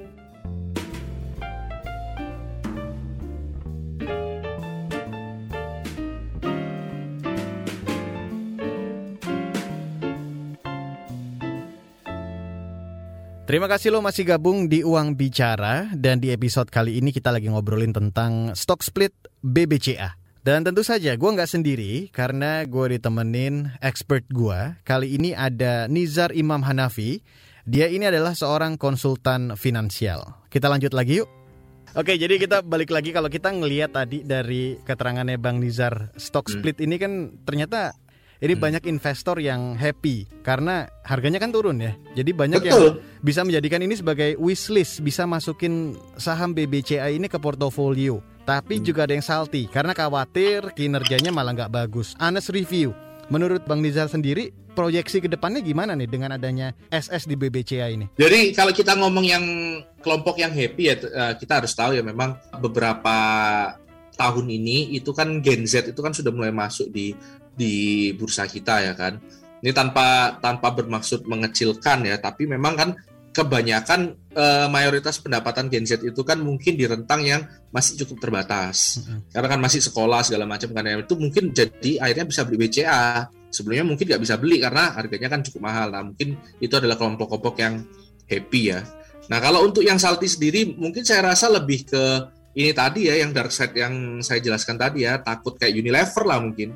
Terima 13.45 13.69
kasih 13.69 13.93
lo 13.93 14.01
masih 14.01 14.25
gabung 14.25 14.65
di 14.65 14.81
Uang 14.81 15.13
Bicara 15.13 15.93
dan 15.93 16.17
di 16.17 16.33
episode 16.33 16.65
kali 16.73 16.97
ini 16.97 17.13
kita 17.13 17.29
lagi 17.29 17.45
ngobrolin 17.45 17.93
tentang 17.93 18.57
stock 18.57 18.81
split 18.81 19.13
BBCA. 19.45 20.17
Dan 20.41 20.65
tentu 20.65 20.81
saja 20.81 21.13
gue 21.13 21.29
nggak 21.29 21.53
sendiri 21.53 22.09
karena 22.09 22.65
gue 22.65 22.97
ditemenin 22.97 23.69
expert 23.85 24.25
gue. 24.33 24.81
Kali 24.81 25.13
ini 25.13 25.37
ada 25.37 25.85
Nizar 25.85 26.33
Imam 26.33 26.65
Hanafi. 26.65 27.21
Dia 27.69 27.85
ini 27.85 28.09
adalah 28.09 28.33
seorang 28.33 28.81
konsultan 28.81 29.53
finansial. 29.53 30.41
Kita 30.49 30.65
lanjut 30.65 30.97
lagi 30.97 31.21
yuk. 31.21 31.29
Oke, 31.93 32.17
jadi 32.17 32.41
kita 32.41 32.65
balik 32.65 32.89
lagi 32.89 33.13
kalau 33.13 33.29
kita 33.29 33.53
ngelihat 33.53 33.93
tadi 33.93 34.25
dari 34.25 34.81
keterangannya 34.81 35.37
Bang 35.37 35.61
Nizar, 35.61 36.09
stock 36.17 36.49
hmm. 36.49 36.53
split 36.57 36.77
hmm. 36.81 36.85
ini 36.89 36.95
kan 36.97 37.11
ternyata 37.45 37.93
ini 38.43 38.53
hmm. 38.55 38.63
banyak 38.63 38.83
investor 38.91 39.39
yang 39.39 39.79
happy 39.79 40.27
karena 40.43 40.89
harganya 41.07 41.39
kan 41.39 41.55
turun 41.55 41.79
ya. 41.79 41.95
Jadi 42.15 42.31
banyak 42.35 42.61
Betul. 42.63 42.71
yang 42.71 42.83
bisa 43.23 43.41
menjadikan 43.47 43.79
ini 43.83 43.95
sebagai 43.95 44.35
wishlist, 44.35 44.99
bisa 44.99 45.23
masukin 45.23 45.95
saham 46.19 46.51
BBCA 46.51 47.11
ini 47.15 47.31
ke 47.31 47.39
portofolio. 47.39 48.19
Tapi 48.45 48.77
hmm. 48.77 48.85
juga 48.85 49.07
ada 49.07 49.13
yang 49.15 49.25
salty 49.25 49.71
karena 49.71 49.95
khawatir 49.95 50.75
kinerjanya 50.75 51.31
malah 51.31 51.55
nggak 51.55 51.73
bagus. 51.73 52.13
Honest 52.19 52.51
review. 52.51 52.93
Menurut 53.25 53.65
Bang 53.65 53.81
Nizar 53.81 54.05
sendiri, 54.05 54.53
proyeksi 54.77 55.17
ke 55.17 55.25
depannya 55.25 55.57
gimana 55.65 55.97
nih 55.97 56.05
dengan 56.05 56.37
adanya 56.37 56.77
SS 56.93 57.25
di 57.25 57.33
BBCA 57.33 57.89
ini? 57.89 58.05
Jadi 58.13 58.53
kalau 58.53 58.69
kita 58.69 58.93
ngomong 58.93 59.25
yang 59.25 59.45
kelompok 60.05 60.37
yang 60.37 60.53
happy 60.53 60.93
ya 60.93 60.95
eh, 61.01 61.33
kita 61.41 61.63
harus 61.63 61.73
tahu 61.73 61.97
ya 61.97 62.05
memang 62.05 62.37
beberapa 62.61 63.17
tahun 64.15 64.45
ini 64.47 64.93
itu 64.95 65.11
kan 65.11 65.41
Gen 65.41 65.67
Z 65.67 65.91
itu 65.91 65.99
kan 65.99 66.13
sudah 66.13 66.31
mulai 66.31 66.53
masuk 66.53 66.93
di 66.93 67.17
di 67.55 68.12
bursa 68.13 68.45
kita 68.45 68.83
ya 68.85 68.93
kan. 68.93 69.17
Ini 69.63 69.71
tanpa 69.74 70.38
tanpa 70.43 70.69
bermaksud 70.75 71.25
mengecilkan 71.25 72.05
ya, 72.05 72.21
tapi 72.21 72.45
memang 72.45 72.74
kan 72.77 72.89
kebanyakan 73.35 74.15
uh, 74.31 74.71
mayoritas 74.71 75.19
pendapatan 75.19 75.67
Gen 75.67 75.83
Z 75.83 76.00
itu 76.07 76.21
kan 76.24 76.39
mungkin 76.39 76.79
di 76.79 76.88
rentang 76.88 77.19
yang 77.27 77.43
masih 77.75 78.00
cukup 78.05 78.24
terbatas. 78.24 79.03
Mm-hmm. 79.03 79.19
Karena 79.35 79.47
kan 79.51 79.59
masih 79.59 79.81
sekolah 79.83 80.24
segala 80.24 80.47
macam 80.47 80.71
kan 80.71 80.88
itu 80.88 81.15
mungkin 81.19 81.51
jadi 81.51 82.00
akhirnya 82.00 82.25
bisa 82.31 82.47
beli 82.47 82.57
BCA. 82.63 83.27
Sebelumnya 83.51 83.83
mungkin 83.88 84.07
nggak 84.07 84.24
bisa 84.24 84.35
beli 84.39 84.63
karena 84.63 84.95
harganya 84.95 85.27
kan 85.27 85.43
cukup 85.43 85.67
mahal. 85.67 85.88
Nah, 85.91 86.03
mungkin 86.07 86.39
itu 86.63 86.74
adalah 86.75 86.95
kelompok-kelompok 86.95 87.55
yang 87.59 87.83
happy 88.27 88.71
ya. 88.71 88.79
Nah, 89.27 89.39
kalau 89.43 89.67
untuk 89.67 89.83
yang 89.83 90.00
salty 90.00 90.31
sendiri 90.31 90.71
mungkin 90.75 91.03
saya 91.03 91.35
rasa 91.35 91.51
lebih 91.51 91.88
ke 91.88 92.03
ini 92.55 92.71
tadi 92.71 93.12
ya 93.12 93.19
yang 93.19 93.35
dark 93.35 93.51
side 93.51 93.75
yang 93.75 94.24
saya 94.24 94.39
jelaskan 94.39 94.79
tadi 94.79 95.03
ya, 95.03 95.19
takut 95.19 95.59
kayak 95.59 95.75
Unilever 95.75 96.24
lah 96.24 96.39
mungkin. 96.39 96.71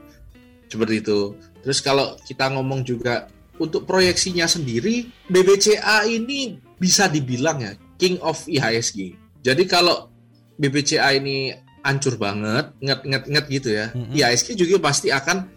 Seperti 0.70 1.02
itu. 1.02 1.34
Terus 1.66 1.82
kalau 1.82 2.16
kita 2.24 2.54
ngomong 2.54 2.86
juga 2.86 3.28
untuk 3.60 3.84
proyeksinya 3.84 4.48
sendiri 4.48 5.10
BBCA 5.28 6.08
ini 6.08 6.56
bisa 6.80 7.12
dibilang 7.12 7.60
ya 7.60 7.74
king 8.00 8.16
of 8.24 8.48
IHSG. 8.48 9.18
Jadi 9.44 9.64
kalau 9.68 10.08
BBCA 10.56 11.20
ini 11.20 11.52
hancur 11.84 12.16
banget, 12.16 12.76
nget-nget-nget 12.80 13.46
gitu 13.52 13.70
ya, 13.72 13.92
mm-hmm. 13.92 14.16
IHSG 14.16 14.48
juga 14.56 14.80
pasti 14.92 15.12
akan 15.12 15.48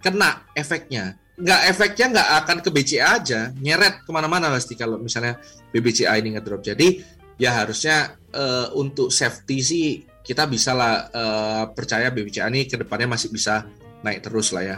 kena 0.00 0.44
efeknya. 0.52 1.16
Nggak 1.36 1.60
efeknya 1.68 2.06
nggak 2.16 2.28
akan 2.44 2.56
ke 2.64 2.68
BCA 2.72 3.06
aja, 3.20 3.40
nyeret 3.60 4.04
ke 4.04 4.10
mana-mana 4.12 4.48
pasti 4.52 4.72
kalau 4.76 4.96
misalnya 4.96 5.36
BBCA 5.72 6.16
ini 6.20 6.36
ngedrop. 6.36 6.64
Jadi 6.64 7.00
ya 7.36 7.52
harusnya 7.60 8.16
uh, 8.32 8.72
untuk 8.76 9.12
safety 9.12 9.58
sih 9.60 9.86
kita 10.24 10.48
bisa 10.48 10.72
lah 10.72 11.06
uh, 11.12 11.64
percaya 11.76 12.08
BBCA 12.08 12.48
ini 12.48 12.64
ke 12.64 12.80
depannya 12.80 13.12
masih 13.12 13.28
bisa 13.28 13.68
naik 14.06 14.22
terus 14.22 14.54
lah 14.54 14.62
ya 14.62 14.76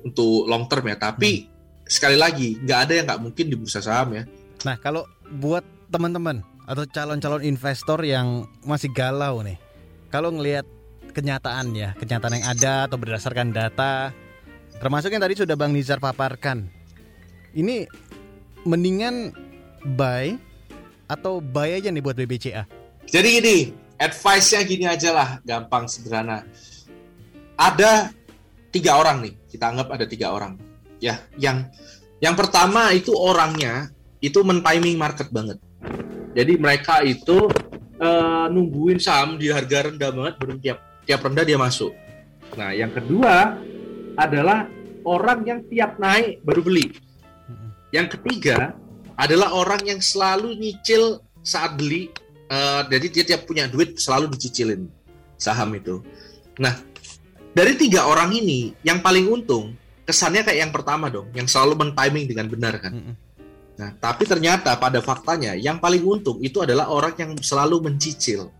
untuk 0.00 0.48
long 0.48 0.64
term 0.64 0.88
ya. 0.88 0.96
Tapi 0.96 1.32
hmm 1.44 1.58
sekali 1.88 2.20
lagi 2.20 2.60
nggak 2.60 2.80
ada 2.84 2.92
yang 3.00 3.04
nggak 3.08 3.22
mungkin 3.24 3.44
di 3.48 3.56
bursa 3.56 3.80
saham 3.80 4.12
ya. 4.12 4.22
Nah 4.68 4.76
kalau 4.76 5.08
buat 5.40 5.64
teman-teman 5.88 6.44
atau 6.68 6.84
calon-calon 6.84 7.40
investor 7.48 8.04
yang 8.04 8.44
masih 8.60 8.92
galau 8.92 9.40
nih, 9.40 9.56
kalau 10.12 10.28
ngelihat 10.28 10.68
kenyataan 11.16 11.72
ya, 11.72 11.96
kenyataan 11.96 12.36
yang 12.38 12.46
ada 12.46 12.74
atau 12.84 13.00
berdasarkan 13.00 13.56
data, 13.56 14.12
termasuk 14.76 15.08
yang 15.16 15.24
tadi 15.24 15.34
sudah 15.40 15.56
Bang 15.56 15.72
Nizar 15.72 15.96
paparkan, 15.96 16.68
ini 17.56 17.88
mendingan 18.68 19.32
buy 19.96 20.36
atau 21.08 21.40
buy 21.40 21.80
aja 21.80 21.88
nih 21.88 22.04
buat 22.04 22.20
BBCA. 22.20 22.68
Jadi 23.08 23.28
gini, 23.40 23.56
advice-nya 23.96 24.60
gini 24.68 24.84
aja 24.84 25.16
lah, 25.16 25.28
gampang 25.40 25.88
sederhana. 25.88 26.44
Ada 27.56 28.12
tiga 28.70 29.00
orang 29.00 29.24
nih, 29.24 29.34
kita 29.48 29.64
anggap 29.72 29.88
ada 29.94 30.06
tiga 30.08 30.32
orang. 30.32 30.58
Ya 30.98 31.22
yang 31.38 31.70
yang 32.18 32.34
pertama 32.34 32.90
itu 32.90 33.14
orangnya 33.14 33.90
itu 34.18 34.42
mentiming 34.42 34.98
market 34.98 35.30
banget. 35.30 35.62
Jadi 36.34 36.58
mereka 36.58 37.02
itu 37.06 37.46
uh, 38.02 38.46
nungguin 38.50 38.98
saham 38.98 39.38
di 39.38 39.50
harga 39.50 39.90
rendah 39.90 40.10
banget 40.10 40.34
belum 40.38 40.56
tiap 40.58 40.78
tiap 41.06 41.20
rendah 41.22 41.44
dia 41.46 41.58
masuk. 41.58 41.94
Nah 42.58 42.74
yang 42.74 42.90
kedua 42.90 43.54
adalah 44.18 44.66
orang 45.06 45.46
yang 45.46 45.60
tiap 45.70 45.96
naik 46.02 46.42
baru 46.42 46.60
beli. 46.62 46.86
Yang 47.94 48.18
ketiga 48.18 48.74
adalah 49.14 49.54
orang 49.54 49.82
yang 49.86 50.00
selalu 50.02 50.54
nyicil 50.58 51.22
saat 51.42 51.78
beli 51.78 52.10
uh, 52.50 52.82
jadi 52.90 53.06
dia 53.08 53.24
tiap 53.24 53.48
punya 53.48 53.70
duit 53.70 53.96
selalu 53.96 54.34
dicicilin 54.34 54.90
saham 55.38 55.72
itu. 55.78 56.02
Nah 56.58 56.74
dari 57.58 57.74
tiga 57.74 58.06
orang 58.06 58.30
ini 58.30 58.70
yang 58.86 59.02
paling 59.02 59.26
untung 59.26 59.74
kesannya 60.06 60.46
kayak 60.46 60.58
yang 60.62 60.72
pertama 60.72 61.10
dong, 61.10 61.26
yang 61.34 61.50
selalu 61.50 61.84
mentiming 61.84 62.30
dengan 62.30 62.46
benar 62.46 62.78
kan. 62.78 62.94
Mm 62.94 63.02
-hmm. 63.02 63.14
Nah, 63.78 63.90
tapi 63.98 64.26
ternyata 64.26 64.74
pada 64.78 65.02
faktanya 65.02 65.58
yang 65.58 65.82
paling 65.82 66.02
untung 66.06 66.38
itu 66.38 66.62
adalah 66.62 66.86
orang 66.90 67.14
yang 67.18 67.30
selalu 67.38 67.90
mencicil. 67.90 68.54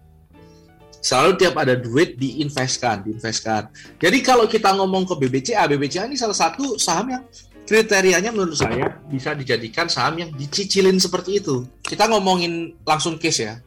Selalu 0.98 1.38
tiap 1.38 1.54
ada 1.58 1.78
duit 1.78 2.18
diinvestkan, 2.18 3.06
diinvestkan. 3.06 3.70
Jadi 4.02 4.18
kalau 4.18 4.50
kita 4.50 4.74
ngomong 4.74 5.06
ke 5.06 5.14
BBCA, 5.14 5.70
BBCA 5.70 6.10
ini 6.10 6.18
salah 6.18 6.34
satu 6.34 6.74
saham 6.74 7.14
yang 7.14 7.22
kriterianya 7.66 8.34
menurut 8.34 8.58
saya 8.58 8.98
bisa 9.06 9.34
dijadikan 9.34 9.86
saham 9.86 10.18
yang 10.26 10.30
dicicilin 10.34 10.98
seperti 10.98 11.38
itu. 11.38 11.66
Kita 11.86 12.10
ngomongin 12.10 12.74
langsung 12.82 13.14
case 13.14 13.46
ya. 13.46 13.62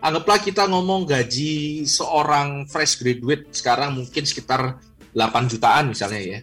Anggaplah 0.00 0.40
kita 0.40 0.64
ngomong 0.64 1.04
gaji 1.04 1.84
seorang 1.84 2.64
fresh 2.64 2.96
graduate 3.00 3.52
sekarang 3.52 4.00
mungkin 4.00 4.24
sekitar 4.24 4.80
8 5.12 5.52
jutaan 5.52 5.92
misalnya 5.92 6.20
ya 6.20 6.40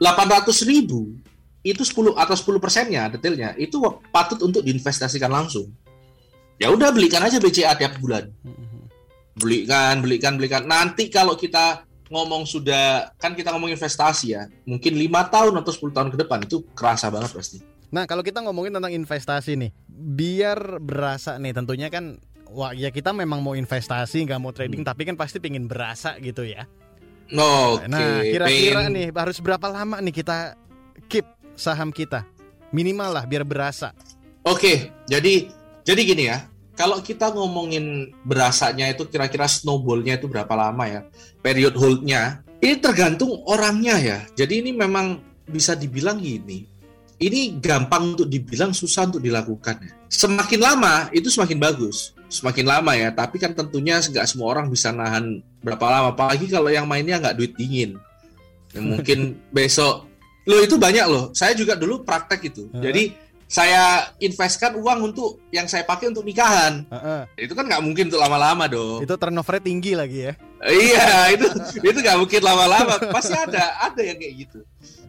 800 0.00 0.64
ribu 0.64 1.16
itu 1.66 1.82
10 1.82 2.14
atau 2.14 2.36
10 2.36 2.62
persennya 2.62 3.10
detailnya 3.10 3.52
itu 3.58 3.76
patut 4.14 4.38
untuk 4.44 4.62
diinvestasikan 4.62 5.28
langsung. 5.32 5.66
Ya 6.56 6.72
udah 6.72 6.94
belikan 6.94 7.20
aja 7.20 7.42
BCA 7.42 7.74
tiap 7.76 7.98
bulan. 8.00 8.30
Belikan, 9.36 10.00
belikan, 10.00 10.40
belikan. 10.40 10.64
Nanti 10.64 11.12
kalau 11.12 11.36
kita 11.36 11.84
ngomong 12.08 12.46
sudah 12.46 13.12
kan 13.18 13.34
kita 13.34 13.52
ngomong 13.52 13.74
investasi 13.74 14.32
ya, 14.32 14.48
mungkin 14.64 14.96
lima 14.96 15.26
tahun 15.26 15.58
atau 15.60 15.74
10 15.74 15.92
tahun 15.92 16.08
ke 16.14 16.16
depan 16.24 16.38
itu 16.46 16.64
kerasa 16.72 17.10
banget 17.12 17.34
pasti. 17.34 17.58
Nah, 17.92 18.06
kalau 18.08 18.22
kita 18.24 18.40
ngomongin 18.40 18.72
tentang 18.72 18.94
investasi 18.94 19.58
nih, 19.58 19.70
biar 19.90 20.80
berasa 20.80 21.36
nih 21.36 21.52
tentunya 21.52 21.90
kan 21.90 22.22
wah 22.50 22.72
ya 22.72 22.90
kita 22.94 23.10
memang 23.10 23.42
mau 23.42 23.54
investasi 23.54 24.26
nggak 24.26 24.40
mau 24.40 24.52
trading 24.54 24.82
hmm. 24.82 24.90
tapi 24.90 25.02
kan 25.06 25.16
pasti 25.18 25.42
pingin 25.42 25.66
berasa 25.66 26.18
gitu 26.22 26.46
ya. 26.46 26.66
Oke. 27.26 27.90
Nah, 27.90 28.22
kira-kira 28.22 28.86
nih 28.86 29.10
harus 29.10 29.42
berapa 29.42 29.66
lama 29.66 29.98
nih 29.98 30.14
kita 30.14 30.54
keep 31.10 31.26
saham 31.58 31.90
kita? 31.90 32.22
Minimal 32.70 33.10
lah 33.18 33.24
biar 33.26 33.42
berasa. 33.42 33.90
Oke, 34.46 34.94
jadi 35.10 35.50
jadi 35.82 36.00
gini 36.06 36.24
ya. 36.30 36.46
Kalau 36.76 37.00
kita 37.00 37.32
ngomongin 37.32 38.12
berasanya 38.22 38.92
itu 38.92 39.08
kira-kira 39.08 39.48
snowballnya 39.48 40.20
itu 40.20 40.28
berapa 40.28 40.52
lama 40.52 40.84
ya? 40.84 41.00
Period 41.40 41.72
holdnya 41.72 42.46
ini 42.60 42.76
tergantung 42.80 43.42
orangnya 43.48 43.96
ya. 44.00 44.18
Jadi 44.36 44.64
ini 44.64 44.70
memang 44.72 45.20
bisa 45.48 45.76
dibilang 45.76 46.20
gini. 46.20 46.66
Ini 47.16 47.56
gampang 47.64 48.12
untuk 48.12 48.28
dibilang, 48.28 48.76
susah 48.76 49.08
untuk 49.08 49.24
dilakukan. 49.24 49.80
ya. 49.80 49.92
Semakin 50.12 50.60
lama 50.60 51.08
itu 51.16 51.32
semakin 51.32 51.56
bagus, 51.56 52.12
semakin 52.28 52.68
lama 52.68 52.92
ya. 52.92 53.08
Tapi 53.08 53.40
kan 53.40 53.56
tentunya 53.56 53.96
nggak 53.96 54.28
semua 54.28 54.52
orang 54.52 54.68
bisa 54.68 54.92
nahan 54.92 55.40
berapa 55.64 55.80
lama. 55.88 56.12
Apalagi 56.12 56.44
kalau 56.52 56.68
yang 56.68 56.84
mainnya 56.84 57.16
nggak 57.16 57.36
duit 57.40 57.52
dingin. 57.56 57.96
Yang 58.76 58.84
mungkin 58.84 59.18
besok, 59.56 60.04
loh 60.44 60.60
itu 60.60 60.76
banyak 60.76 61.06
loh. 61.08 61.32
Saya 61.32 61.56
juga 61.56 61.72
dulu 61.72 62.04
praktek 62.04 62.52
itu. 62.52 62.68
Heeh. 62.76 62.82
Jadi 62.84 63.02
saya 63.46 64.10
investkan 64.18 64.74
uang 64.74 65.14
untuk 65.14 65.38
yang 65.54 65.70
saya 65.70 65.86
pakai 65.86 66.10
untuk 66.10 66.26
nikahan. 66.26 66.84
Heeh. 66.90 67.48
Itu 67.48 67.56
kan 67.56 67.64
nggak 67.64 67.80
mungkin 67.80 68.12
untuk 68.12 68.20
lama-lama 68.20 68.68
dong. 68.68 69.00
Itu 69.00 69.16
turnovernya 69.16 69.62
tinggi 69.64 69.92
lagi 69.96 70.18
ya. 70.28 70.32
Iya, 70.66 71.06
itu 71.32 71.46
itu 71.80 71.98
nggak 72.04 72.18
mungkin 72.20 72.40
lama-lama. 72.44 73.00
Pasti 73.08 73.32
ada 73.32 73.72
ada 73.80 74.02
yang 74.04 74.20
kayak 74.20 74.34
gitu. 74.44 74.60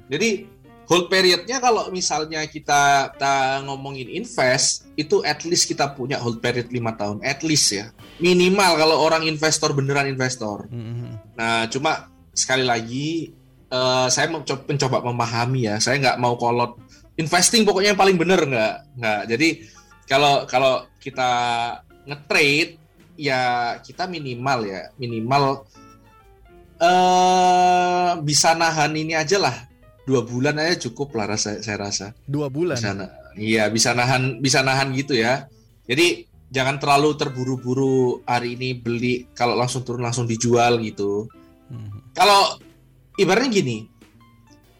Jadi 0.08 0.48
hold 0.88 1.12
periodnya 1.12 1.60
kalau 1.60 1.92
misalnya 1.92 2.48
kita 2.48 3.12
kita 3.14 3.62
ngomongin 3.68 4.08
invest 4.08 4.88
itu 4.96 5.20
at 5.28 5.44
least 5.44 5.68
kita 5.68 5.92
punya 5.92 6.16
hold 6.18 6.40
period 6.40 6.72
lima 6.72 6.96
tahun, 6.96 7.20
at 7.28 7.44
least 7.44 7.76
ya. 7.76 7.92
Minimal 8.24 8.80
kalau 8.80 8.96
orang 9.04 9.28
investor 9.28 9.76
beneran 9.76 10.08
investor. 10.08 10.66
Mhm. 10.72 11.36
Nah, 11.36 11.68
cuma 11.68 12.08
sekali 12.32 12.64
lagi 12.64 13.36
eh, 13.68 14.08
saya 14.08 14.32
co- 14.32 14.64
mencoba 14.64 15.04
memahami 15.04 15.68
ya. 15.68 15.76
Saya 15.84 16.00
nggak 16.00 16.18
mau 16.24 16.40
kolot 16.40 16.80
investing 17.20 17.68
pokoknya 17.68 17.92
yang 17.94 18.00
paling 18.00 18.16
bener 18.16 18.40
nggak 18.48 18.76
nggak. 18.96 19.22
Jadi 19.28 19.48
kalau 20.08 20.48
kalau 20.48 20.88
kita 21.04 21.32
nge-trade 22.08 22.80
ya 23.20 23.76
kita 23.84 24.08
minimal 24.08 24.64
ya 24.64 24.88
minimal 24.96 25.68
eh 26.78 28.12
bisa 28.22 28.54
nahan 28.54 28.94
ini 28.94 29.18
aja 29.18 29.42
lah 29.42 29.56
dua 30.08 30.24
bulan 30.24 30.56
aja 30.56 30.88
cukup 30.88 31.12
lah 31.14 31.36
rasa 31.36 31.60
saya 31.60 31.78
rasa 31.78 32.16
Dua 32.24 32.48
bulan. 32.48 32.80
bisa 32.80 32.96
iya 33.36 33.68
bisa 33.68 33.92
nahan 33.92 34.40
bisa 34.40 34.64
nahan 34.64 34.96
gitu 34.96 35.14
ya 35.14 35.46
jadi 35.84 36.24
jangan 36.48 36.80
terlalu 36.80 37.20
terburu-buru 37.20 38.24
hari 38.24 38.56
ini 38.56 38.72
beli 38.74 39.28
kalau 39.36 39.54
langsung 39.54 39.84
turun 39.84 40.00
langsung 40.02 40.24
dijual 40.24 40.80
gitu 40.80 41.28
Mhm. 41.68 42.16
kalau 42.16 42.56
ibaratnya 43.14 43.52
gini 43.52 43.84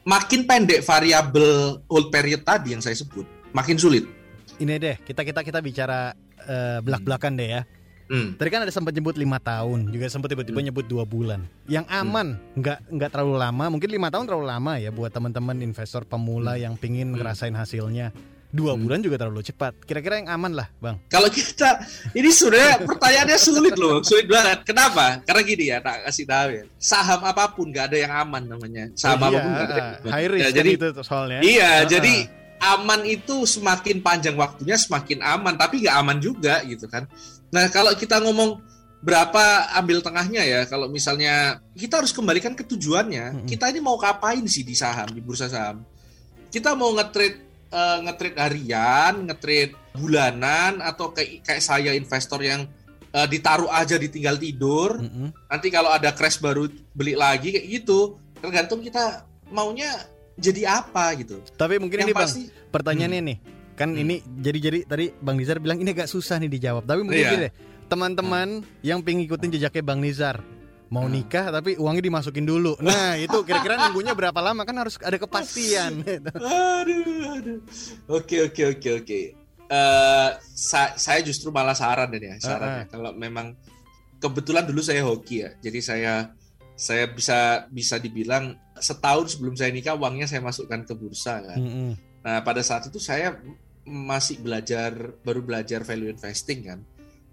makin 0.08 0.48
pendek 0.48 0.80
variabel 0.82 1.84
hold 1.86 2.08
period 2.08 2.48
tadi 2.48 2.72
yang 2.72 2.80
saya 2.80 2.96
sebut 2.96 3.28
makin 3.52 3.76
sulit 3.76 4.08
Ini 4.58 4.74
deh, 4.82 4.96
kita 5.06 5.22
kita 5.22 5.46
kita 5.46 5.60
bicara 5.62 6.16
eh, 6.42 6.80
belak-belakan 6.82 7.38
deh 7.38 7.50
ya. 7.52 7.62
Hmm. 8.08 8.34
Tadi 8.34 8.50
kan 8.50 8.62
ada 8.62 8.72
sempat 8.72 8.92
nyebut 8.92 9.14
lima 9.14 9.36
tahun, 9.38 9.88
juga 9.88 10.08
sempat 10.08 10.28
tiba-tiba 10.28 10.58
Hmm. 10.58 10.68
nyebut 10.68 10.84
dua 10.84 11.04
bulan. 11.04 11.44
Yang 11.66 11.86
aman, 11.88 12.28
nggak 12.54 12.80
nggak 12.90 13.10
terlalu 13.10 13.36
lama, 13.38 13.66
mungkin 13.68 13.90
lima 13.90 14.08
tahun 14.08 14.26
terlalu 14.26 14.48
lama 14.48 14.74
ya 14.76 14.90
buat 14.90 15.10
teman-teman 15.10 15.60
investor 15.60 16.04
pemula 16.04 16.56
Hmm. 16.56 16.62
yang 16.62 16.74
pingin 16.74 17.12
Hmm. 17.12 17.20
ngerasain 17.20 17.52
hasilnya. 17.52 18.16
Dua 18.48 18.74
Hmm. 18.74 18.80
bulan 18.80 19.04
juga 19.04 19.20
terlalu 19.20 19.44
cepat. 19.44 19.76
Kira-kira 19.84 20.18
yang 20.18 20.32
aman 20.32 20.56
lah, 20.56 20.72
bang. 20.80 20.96
Kalau 21.08 21.28
kita 21.28 21.84
ini 22.16 22.32
sebenarnya 22.32 22.80
pertanyaannya 22.82 23.36
sulit 23.38 23.76
loh, 23.76 24.00
sulit 24.00 24.24
banget. 24.26 24.64
Kenapa? 24.64 25.20
Karena 25.22 25.42
gini 25.44 25.68
ya, 25.68 25.84
tak 25.84 26.08
kasih 26.08 26.24
tahu 26.24 26.50
ya. 26.56 26.64
Saham 26.80 27.22
apa 27.22 27.44
pun 27.52 27.68
nggak 27.68 27.92
ada 27.92 27.98
yang 28.00 28.14
aman 28.16 28.48
namanya. 28.48 28.88
Saham 28.96 29.20
Iya, 29.20 29.28
apa 29.28 29.36
pun 29.36 29.50
nggak 29.52 29.68
ada. 29.68 29.76
yang 29.76 29.88
aman. 30.00 30.12
high 30.16 30.30
risk 30.32 30.40
Ya, 30.40 30.48
kan 30.48 30.56
jadi 30.56 30.70
itu 30.72 30.88
soalnya. 31.04 31.40
iya, 31.44 31.72
Ah, 31.76 31.80
jadi 31.84 32.14
ah. 32.58 32.76
aman 32.80 33.02
itu 33.04 33.36
semakin 33.44 33.98
panjang 34.00 34.34
waktunya 34.34 34.76
semakin 34.76 35.20
aman, 35.20 35.54
tapi 35.54 35.84
nggak 35.84 35.96
aman 36.00 36.18
juga 36.18 36.64
gitu 36.64 36.88
kan. 36.88 37.04
Nah 37.54 37.66
kalau 37.72 37.96
kita 37.96 38.20
ngomong 38.24 38.64
berapa 38.98 39.72
ambil 39.78 40.02
tengahnya 40.02 40.42
ya, 40.44 40.62
kalau 40.66 40.90
misalnya 40.90 41.62
kita 41.78 42.02
harus 42.02 42.12
kembalikan 42.12 42.58
ke 42.58 42.66
tujuannya. 42.66 43.26
Mm-mm. 43.40 43.48
Kita 43.48 43.70
ini 43.70 43.80
mau 43.80 43.96
ngapain 43.96 44.44
sih 44.50 44.66
di 44.66 44.74
saham, 44.74 45.14
di 45.14 45.22
bursa 45.22 45.48
saham? 45.48 45.86
Kita 46.50 46.74
mau 46.74 46.92
nge-trade 46.98 47.38
eh, 47.72 47.98
nge-trade 48.04 48.38
harian, 48.42 49.14
nge-trade 49.30 49.74
bulanan 49.94 50.82
atau 50.82 51.14
kayak 51.14 51.46
kayak 51.46 51.64
saya 51.64 51.94
investor 51.94 52.42
yang 52.42 52.66
eh, 53.14 53.28
ditaruh 53.30 53.70
aja 53.70 53.96
ditinggal 54.02 54.36
tidur. 54.42 54.98
Mm-mm. 54.98 55.30
Nanti 55.46 55.68
kalau 55.70 55.94
ada 55.94 56.12
crash 56.12 56.42
baru 56.42 56.68
beli 56.98 57.14
lagi 57.14 57.54
kayak 57.54 57.68
gitu. 57.70 58.18
Tergantung 58.42 58.82
kita 58.82 59.26
maunya 59.54 59.94
jadi 60.38 60.82
apa 60.82 61.18
gitu. 61.18 61.42
Tapi 61.58 61.82
mungkin 61.82 62.02
Yang 62.02 62.08
ini 62.10 62.14
bang, 62.14 62.22
pasti 62.22 62.42
pertanyaannya 62.70 63.22
nih, 63.26 63.38
kan 63.78 63.94
Hmm. 63.94 64.02
ini 64.02 64.16
jadi-jadi 64.26 64.80
tadi 64.84 65.14
bang 65.14 65.38
Nizar 65.38 65.62
bilang 65.62 65.78
ini 65.78 65.94
agak 65.94 66.10
susah 66.10 66.42
nih 66.42 66.50
dijawab. 66.50 66.84
Tapi 66.84 67.06
mungkin 67.06 67.22
gini 67.22 67.38
deh, 67.46 67.52
teman-teman 67.86 68.66
yang 68.82 69.00
pengen 69.00 69.24
ngikutin 69.24 69.54
jejaknya 69.54 69.84
bang 69.86 70.02
Nizar. 70.02 70.38
Mau 70.88 71.04
Hmm. 71.04 71.14
nikah 71.14 71.52
tapi 71.52 71.76
uangnya 71.76 72.00
dimasukin 72.02 72.44
dulu. 72.44 72.74
Nah 72.80 73.14
itu 73.22 73.38
kira-kira 73.44 73.78
nunggunya 73.78 74.12
berapa 74.12 74.40
lama 74.40 74.64
kan 74.64 74.76
harus 74.78 74.98
ada 74.98 75.16
kepastian. 75.16 76.02
aduh, 76.02 77.38
aduh. 77.38 77.60
Oke 78.10 78.42
oke 78.44 78.64
oke 78.74 78.90
oke. 79.04 79.20
Eh, 79.68 80.30
sa- 80.48 80.96
saya 80.96 81.20
justru 81.22 81.52
malah 81.52 81.76
saran 81.76 82.08
ya, 82.10 82.40
saran 82.40 82.70
ya. 82.72 82.84
Kalau 82.88 83.12
memang 83.14 83.52
kebetulan 84.18 84.64
dulu 84.64 84.80
saya 84.80 85.04
hoki 85.04 85.44
ya, 85.44 85.52
jadi 85.60 85.80
saya 85.84 86.14
saya 86.74 87.06
bisa 87.06 87.68
bisa 87.68 88.00
dibilang 88.00 88.56
setahun 88.74 89.36
sebelum 89.36 89.54
saya 89.54 89.70
nikah 89.70 89.94
uangnya 89.94 90.24
saya 90.24 90.40
masukkan 90.40 90.82
ke 90.82 90.94
bursa 90.94 91.44
kan. 91.44 91.60
Mm-mm. 91.60 91.90
Nah 92.24 92.40
pada 92.42 92.64
saat 92.64 92.88
itu 92.88 92.96
saya 92.96 93.36
masih 93.88 94.44
belajar 94.44 94.92
baru 95.24 95.42
belajar 95.42 95.82
value 95.88 96.12
investing 96.12 96.68
kan. 96.68 96.80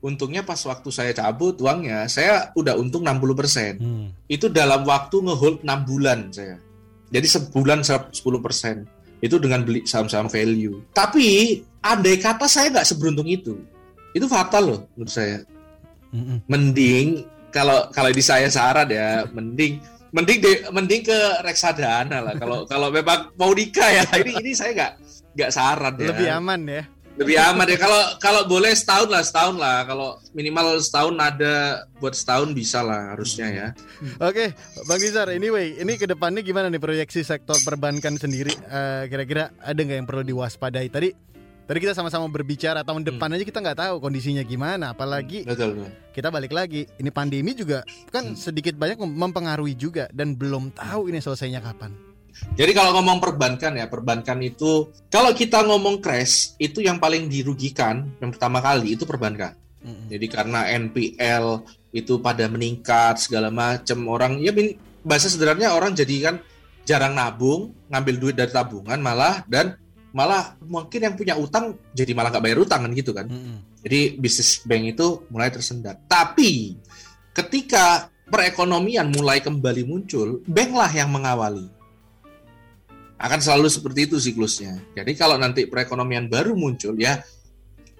Untungnya 0.05 0.45
pas 0.45 0.61
waktu 0.63 0.89
saya 0.93 1.13
cabut 1.17 1.59
uangnya 1.59 2.07
saya 2.07 2.55
udah 2.55 2.79
untung 2.79 3.03
60%. 3.03 3.83
Hmm. 3.83 4.09
Itu 4.31 4.47
dalam 4.53 4.87
waktu 4.87 5.17
ngehold 5.19 5.67
6 5.67 5.89
bulan 5.91 6.31
saya. 6.31 6.57
Jadi 7.11 7.27
sebulan 7.27 7.83
10% 7.83 8.15
itu 9.25 9.37
dengan 9.41 9.65
beli 9.65 9.83
saham-saham 9.89 10.29
value. 10.29 10.85
Tapi 10.93 11.59
andai 11.81 12.21
kata 12.21 12.45
saya 12.45 12.69
nggak 12.69 12.89
seberuntung 12.89 13.29
itu, 13.29 13.57
itu 14.13 14.27
fatal 14.29 14.63
loh 14.63 14.81
menurut 14.95 15.13
saya. 15.13 15.41
Mm-mm. 16.13 16.45
Mending 16.47 17.25
kalau 17.49 17.89
kalau 17.91 18.11
di 18.13 18.21
saya 18.21 18.47
saran 18.53 18.91
ya, 18.93 19.25
mending 19.33 19.81
mending 20.15 20.39
de, 20.39 20.53
mending 20.71 21.03
ke 21.03 21.19
reksadana 21.43 22.23
lah. 22.23 22.35
Kalau 22.37 22.69
kalau 22.69 22.89
memang 22.93 23.33
mau 23.35 23.51
nikah 23.51 23.91
ya, 23.91 24.05
ini 24.21 24.33
ini 24.45 24.53
saya 24.53 24.71
nggak 24.77 24.93
nggak 25.35 25.51
saran 25.51 25.95
ya. 25.97 26.09
Lebih 26.11 26.29
aman 26.33 26.61
ya. 26.65 26.83
Lebih 27.15 27.39
aman 27.39 27.67
ya. 27.71 27.79
Kalau 27.79 28.01
kalau 28.19 28.43
boleh 28.45 28.75
setahun 28.75 29.07
lah, 29.07 29.23
setahun 29.23 29.55
lah. 29.55 29.87
Kalau 29.87 30.09
minimal 30.35 30.79
setahun 30.79 31.15
ada 31.15 31.55
buat 31.99 32.11
setahun 32.11 32.51
bisa 32.51 32.83
lah 32.83 33.15
harusnya 33.15 33.47
ya. 33.51 33.67
Oke, 34.19 34.51
Bang 34.87 34.99
Nizar, 34.99 35.31
anyway, 35.31 35.79
ini 35.79 35.95
ke 35.95 36.11
depannya 36.11 36.43
gimana 36.43 36.67
nih 36.67 36.83
proyeksi 36.83 37.23
sektor 37.23 37.55
perbankan 37.63 38.19
sendiri? 38.19 38.51
Eh, 38.51 39.07
Kira-kira 39.07 39.55
ada 39.59 39.79
nggak 39.79 39.99
yang 40.03 40.09
perlu 40.11 40.27
diwaspadai? 40.27 40.91
Tadi 40.91 41.15
tadi 41.65 41.79
kita 41.79 41.95
sama-sama 41.95 42.27
berbicara 42.27 42.83
tahun 42.83 43.07
depan 43.07 43.31
aja 43.31 43.41
kita 43.41 43.63
nggak 43.63 43.79
tahu 43.79 43.95
kondisinya 43.97 44.43
gimana, 44.43 44.91
apalagi 44.91 45.47
Betul. 45.47 45.87
betul. 45.87 45.91
kita 46.13 46.29
balik 46.29 46.51
lagi. 46.51 46.83
Ini 46.99 47.15
pandemi 47.15 47.55
juga 47.55 47.87
kan 48.11 48.35
Hmm. 48.35 48.37
sedikit 48.37 48.75
banyak 48.75 48.99
mem- 48.99 49.19
mempengaruhi 49.23 49.73
juga 49.73 50.11
dan 50.11 50.35
belum 50.35 50.75
tahu 50.75 51.09
ini 51.09 51.23
selesainya 51.23 51.63
kapan. 51.63 51.95
Jadi 52.55 52.73
kalau 52.75 52.95
ngomong 52.99 53.19
perbankan 53.19 53.75
ya, 53.75 53.87
perbankan 53.91 54.39
itu 54.43 54.91
kalau 55.11 55.35
kita 55.35 55.63
ngomong 55.67 55.99
crash 55.99 56.55
itu 56.59 56.83
yang 56.83 57.03
paling 57.03 57.27
dirugikan 57.27 58.07
yang 58.23 58.31
pertama 58.31 58.63
kali 58.63 58.95
itu 58.95 59.03
perbankan. 59.07 59.55
Mm-mm. 59.85 60.09
Jadi 60.09 60.27
karena 60.31 60.65
NPL 60.71 61.67
itu 61.95 62.19
pada 62.19 62.49
meningkat 62.49 63.21
segala 63.23 63.53
macam 63.53 63.99
orang 64.11 64.41
ya 64.43 64.51
bahasa 65.05 65.29
sederhananya 65.29 65.77
orang 65.77 65.93
jadi 65.93 66.33
kan 66.33 66.35
jarang 66.85 67.15
nabung, 67.17 67.73
ngambil 67.89 68.15
duit 68.21 68.35
dari 68.37 68.53
tabungan 68.53 68.99
malah 69.01 69.45
dan 69.49 69.77
malah 70.15 70.55
mungkin 70.63 71.01
yang 71.11 71.15
punya 71.19 71.35
utang 71.35 71.75
jadi 71.91 72.15
malah 72.15 72.31
nggak 72.31 72.45
bayar 72.45 72.59
utang 72.63 72.87
kan 72.87 72.93
gitu 72.95 73.11
kan. 73.11 73.27
Mm-mm. 73.27 73.83
Jadi 73.85 74.17
bisnis 74.17 74.63
bank 74.65 74.97
itu 74.97 75.27
mulai 75.29 75.53
tersendat. 75.53 76.01
Tapi 76.09 76.79
ketika 77.37 78.09
perekonomian 78.31 79.13
mulai 79.13 79.43
kembali 79.45 79.83
muncul, 79.85 80.41
banklah 80.49 80.89
yang 80.95 81.13
mengawali. 81.13 81.69
Akan 83.25 83.41
selalu 83.41 83.73
seperti 83.73 84.05
itu 84.05 84.21
siklusnya. 84.21 84.77
Jadi 84.93 85.17
kalau 85.17 85.41
nanti 85.41 85.65
perekonomian 85.65 86.29
baru 86.29 86.53
muncul 86.53 86.93
ya 87.01 87.25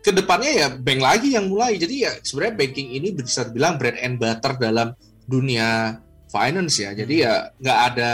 ke 0.05 0.13
depannya 0.13 0.53
ya 0.53 0.69
bank 0.77 1.01
lagi 1.01 1.33
yang 1.33 1.49
mulai. 1.49 1.81
Jadi 1.81 2.05
ya 2.05 2.13
sebenarnya 2.21 2.61
banking 2.61 2.93
ini 2.93 3.09
bisa 3.17 3.49
dibilang 3.49 3.81
bread 3.81 3.97
and 4.05 4.21
butter 4.21 4.53
dalam 4.61 4.93
dunia 5.25 5.97
finance 6.29 6.77
ya. 6.85 6.93
Jadi 6.93 7.25
ya 7.25 7.49
nggak 7.57 7.79
ada 7.89 8.11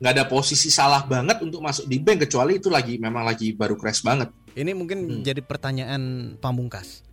nggak 0.00 0.12
ada 0.16 0.24
posisi 0.24 0.72
salah 0.72 1.04
banget 1.04 1.44
untuk 1.44 1.60
masuk 1.60 1.84
di 1.84 2.00
bank 2.00 2.24
kecuali 2.24 2.56
itu 2.56 2.72
lagi 2.72 2.96
memang 2.96 3.28
lagi 3.28 3.52
baru 3.52 3.76
crash 3.76 4.00
banget. 4.00 4.32
Ini 4.56 4.72
mungkin 4.72 4.98
Hmm. 5.04 5.20
jadi 5.20 5.44
pertanyaan 5.44 6.36
pamungkas. 6.40 7.04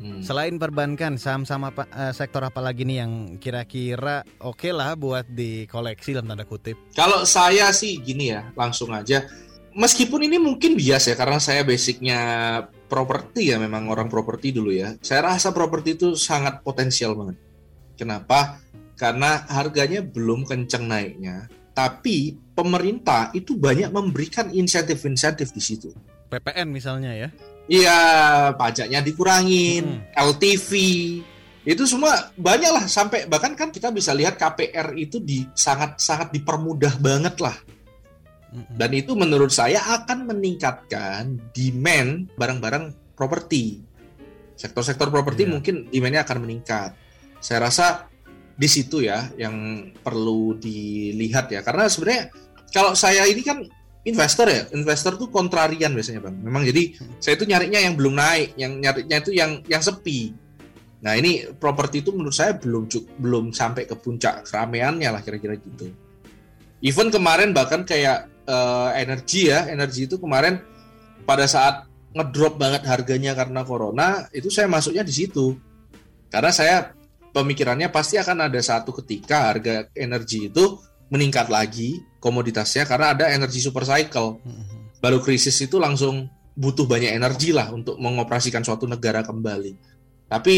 Hmm. 0.00 0.24
Selain 0.24 0.56
perbankan, 0.56 1.20
saham-saham 1.20 1.68
apa 1.68 1.84
eh, 1.92 2.12
sektor 2.16 2.42
apa 2.42 2.58
lagi 2.64 2.82
nih 2.82 3.04
yang 3.04 3.12
kira-kira 3.36 4.24
oke 4.40 4.72
lah 4.72 4.96
buat 4.96 5.28
dikoleksi 5.28 6.16
dalam 6.16 6.32
tanda 6.32 6.48
kutip? 6.48 6.74
Kalau 6.96 7.22
saya 7.28 7.70
sih 7.76 8.00
gini 8.00 8.32
ya, 8.32 8.50
langsung 8.56 8.90
aja. 8.90 9.22
Meskipun 9.72 10.26
ini 10.28 10.36
mungkin 10.36 10.76
bias 10.76 11.08
ya, 11.08 11.16
karena 11.16 11.40
saya 11.40 11.64
basicnya 11.64 12.20
properti 12.88 13.52
ya, 13.52 13.56
memang 13.56 13.88
orang 13.88 14.08
properti 14.12 14.52
dulu 14.52 14.68
ya. 14.68 14.92
Saya 15.00 15.32
rasa 15.32 15.52
properti 15.52 15.96
itu 15.96 16.12
sangat 16.12 16.60
potensial 16.60 17.16
banget. 17.16 17.40
Kenapa? 17.96 18.60
Karena 18.96 19.48
harganya 19.48 20.04
belum 20.04 20.44
kenceng 20.44 20.88
naiknya. 20.88 21.48
tapi 21.72 22.36
pemerintah 22.52 23.32
itu 23.32 23.56
banyak 23.56 23.88
memberikan 23.88 24.52
insentif-insentif 24.52 25.56
di 25.56 25.62
situ. 25.64 25.88
PPN 26.32 26.72
misalnya 26.72 27.12
ya. 27.12 27.28
Iya, 27.68 28.00
pajaknya 28.56 29.04
dikurangin, 29.04 30.02
hmm. 30.02 30.16
LTV, 30.16 30.70
itu 31.62 31.86
semua 31.86 32.34
banyak 32.34 32.72
lah 32.74 32.84
sampai 32.90 33.30
bahkan 33.30 33.54
kan 33.54 33.70
kita 33.70 33.94
bisa 33.94 34.10
lihat 34.10 34.34
KPR 34.34 34.98
itu 34.98 35.22
di 35.22 35.46
sangat 35.54 36.02
sangat 36.02 36.34
dipermudah 36.34 36.98
banget 36.98 37.38
lah. 37.38 37.54
Dan 38.52 38.92
itu 38.92 39.16
menurut 39.16 39.48
saya 39.48 39.80
akan 39.80 40.28
meningkatkan 40.28 41.40
demand 41.56 42.28
barang-barang 42.36 43.14
properti. 43.16 43.80
Sektor-sektor 44.58 45.08
properti 45.08 45.48
yeah. 45.48 45.52
mungkin 45.56 45.74
demandnya 45.88 46.26
akan 46.28 46.44
meningkat. 46.44 46.92
Saya 47.40 47.64
rasa 47.64 48.12
di 48.52 48.68
situ 48.68 49.00
ya 49.00 49.32
yang 49.40 49.88
perlu 50.04 50.58
dilihat 50.60 51.48
ya 51.48 51.64
karena 51.64 51.88
sebenarnya 51.88 52.28
kalau 52.68 52.92
saya 52.92 53.24
ini 53.24 53.40
kan 53.40 53.64
investor 54.02 54.46
ya? 54.50 54.62
Investor 54.74 55.14
tuh 55.14 55.28
kontrarian 55.30 55.94
biasanya 55.94 56.20
bang. 56.26 56.36
Memang 56.42 56.62
jadi 56.66 56.98
saya 57.22 57.38
itu 57.38 57.46
nyarinya 57.46 57.80
yang 57.80 57.94
belum 57.94 58.14
naik 58.18 58.58
yang 58.58 58.72
nyarinya 58.82 59.16
itu 59.22 59.30
yang 59.34 59.62
yang 59.70 59.82
sepi. 59.82 60.34
Nah 61.02 61.18
ini 61.18 61.50
properti 61.58 62.02
itu 62.02 62.14
menurut 62.14 62.34
saya 62.34 62.54
belum 62.58 62.86
belum 63.18 63.44
sampai 63.50 63.86
ke 63.86 63.94
puncak 63.98 64.46
keramaiannya 64.46 65.08
lah 65.10 65.22
kira-kira 65.22 65.58
gitu. 65.58 65.90
Even 66.82 67.14
kemarin 67.14 67.54
bahkan 67.54 67.86
kayak 67.86 68.26
uh, 68.46 68.90
energi 68.94 69.50
ya 69.50 69.70
energi 69.70 70.10
itu 70.10 70.18
kemarin 70.18 70.62
pada 71.22 71.46
saat 71.46 71.86
ngedrop 72.12 72.58
banget 72.58 72.82
harganya 72.84 73.32
karena 73.32 73.62
corona 73.62 74.26
itu 74.34 74.50
saya 74.50 74.66
masuknya 74.66 75.06
di 75.06 75.14
situ. 75.14 75.54
Karena 76.26 76.50
saya 76.50 76.90
pemikirannya 77.32 77.88
pasti 77.88 78.20
akan 78.20 78.46
ada 78.46 78.60
satu 78.60 78.92
ketika 79.02 79.52
harga 79.52 79.88
energi 79.96 80.52
itu 80.52 80.80
meningkat 81.12 81.52
lagi 81.52 82.00
komoditasnya 82.24 82.88
karena 82.88 83.12
ada 83.12 83.28
energi 83.28 83.60
super 83.60 83.84
cycle. 83.84 84.40
Baru 85.04 85.20
krisis 85.20 85.60
itu 85.60 85.76
langsung 85.76 86.24
butuh 86.56 86.88
banyak 86.88 87.12
energi 87.12 87.52
lah 87.52 87.68
untuk 87.68 88.00
mengoperasikan 88.00 88.64
suatu 88.64 88.88
negara 88.88 89.20
kembali. 89.20 89.76
Tapi 90.32 90.54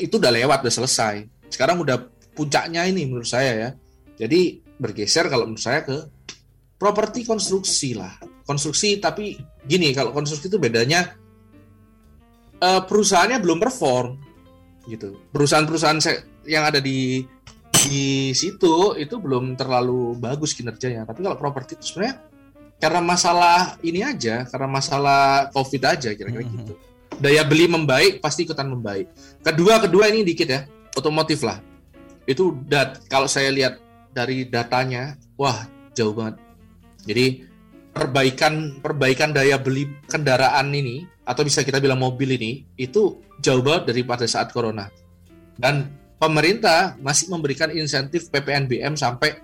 itu 0.00 0.14
udah 0.16 0.32
lewat, 0.32 0.64
udah 0.64 0.74
selesai. 0.80 1.28
Sekarang 1.52 1.84
udah 1.84 2.00
puncaknya 2.32 2.88
ini 2.88 3.04
menurut 3.04 3.28
saya 3.28 3.52
ya. 3.52 3.70
Jadi 4.24 4.64
bergeser 4.80 5.28
kalau 5.28 5.44
menurut 5.44 5.60
saya 5.60 5.84
ke 5.84 5.96
properti 6.80 7.28
konstruksi 7.28 7.92
lah. 7.92 8.16
Konstruksi 8.48 8.96
tapi 9.04 9.36
gini 9.68 9.92
kalau 9.92 10.16
konstruksi 10.16 10.48
itu 10.48 10.56
bedanya 10.56 11.12
uh, 12.64 12.80
perusahaannya 12.88 13.36
belum 13.44 13.60
perform 13.60 14.16
gitu. 14.88 15.20
Perusahaan-perusahaan 15.28 16.00
yang 16.48 16.64
ada 16.64 16.80
di 16.80 17.24
di 17.84 18.32
situ 18.32 18.96
itu 18.96 19.14
belum 19.20 19.54
terlalu 19.60 20.16
bagus 20.16 20.56
kinerjanya. 20.56 21.04
Tapi 21.04 21.20
kalau 21.20 21.36
properti 21.36 21.76
itu 21.76 21.92
sebenarnya 21.92 22.24
karena 22.80 23.00
masalah 23.04 23.76
ini 23.84 24.00
aja, 24.00 24.48
karena 24.48 24.68
masalah 24.68 25.52
COVID 25.52 25.82
aja 25.84 26.10
kira-kira 26.16 26.42
mm 26.42 26.48
-hmm. 26.48 26.58
gitu. 26.64 26.74
Daya 27.14 27.46
beli 27.46 27.70
membaik 27.70 28.18
pasti 28.18 28.42
ikutan 28.42 28.66
membaik. 28.66 29.06
Kedua 29.44 29.78
kedua 29.78 30.10
ini 30.10 30.26
dikit 30.26 30.48
ya, 30.50 30.66
otomotif 30.98 31.46
lah. 31.46 31.62
Itu 32.26 32.58
dat 32.66 33.04
kalau 33.06 33.30
saya 33.30 33.52
lihat 33.54 33.78
dari 34.10 34.48
datanya, 34.48 35.14
wah 35.38 35.68
jauh 35.94 36.16
banget. 36.16 36.40
Jadi 37.04 37.46
perbaikan 37.94 38.82
perbaikan 38.82 39.30
daya 39.30 39.60
beli 39.60 39.86
kendaraan 40.10 40.74
ini 40.74 41.06
atau 41.22 41.46
bisa 41.46 41.62
kita 41.62 41.78
bilang 41.78 42.02
mobil 42.02 42.34
ini 42.34 42.66
itu 42.74 43.22
jauh 43.38 43.62
banget 43.62 43.94
daripada 43.94 44.26
saat 44.26 44.50
corona. 44.50 44.90
Dan 45.54 46.03
pemerintah 46.18 46.96
masih 47.02 47.30
memberikan 47.30 47.70
insentif 47.74 48.30
PPNBM 48.30 48.94
sampai 48.94 49.40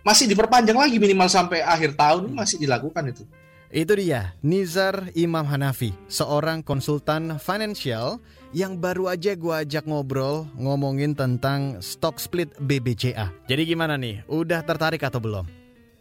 masih 0.00 0.26
diperpanjang 0.30 0.76
lagi 0.76 0.96
minimal 0.96 1.28
sampai 1.28 1.60
akhir 1.60 1.96
tahun 1.96 2.32
masih 2.32 2.56
dilakukan 2.56 3.12
itu. 3.12 3.24
Itu 3.70 3.94
dia, 3.94 4.34
Nizar 4.42 5.14
Imam 5.14 5.46
Hanafi, 5.46 5.94
seorang 6.10 6.58
konsultan 6.58 7.38
financial 7.38 8.18
yang 8.50 8.74
baru 8.74 9.14
aja 9.14 9.38
gue 9.38 9.54
ajak 9.54 9.86
ngobrol 9.86 10.50
ngomongin 10.58 11.14
tentang 11.14 11.78
stock 11.78 12.18
split 12.18 12.50
BBCA. 12.58 13.30
Jadi 13.46 13.62
gimana 13.62 13.94
nih, 13.94 14.26
udah 14.26 14.66
tertarik 14.66 15.06
atau 15.06 15.22
belum? 15.22 15.46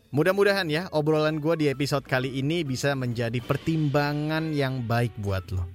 Mudah-mudahan 0.10 0.66
ya 0.66 0.90
obrolan 0.90 1.38
gue 1.38 1.54
di 1.62 1.66
episode 1.70 2.02
kali 2.10 2.42
ini 2.42 2.66
bisa 2.66 2.98
menjadi 2.98 3.38
pertimbangan 3.46 4.50
yang 4.50 4.82
baik 4.82 5.14
buat 5.22 5.46
lo. 5.54 5.70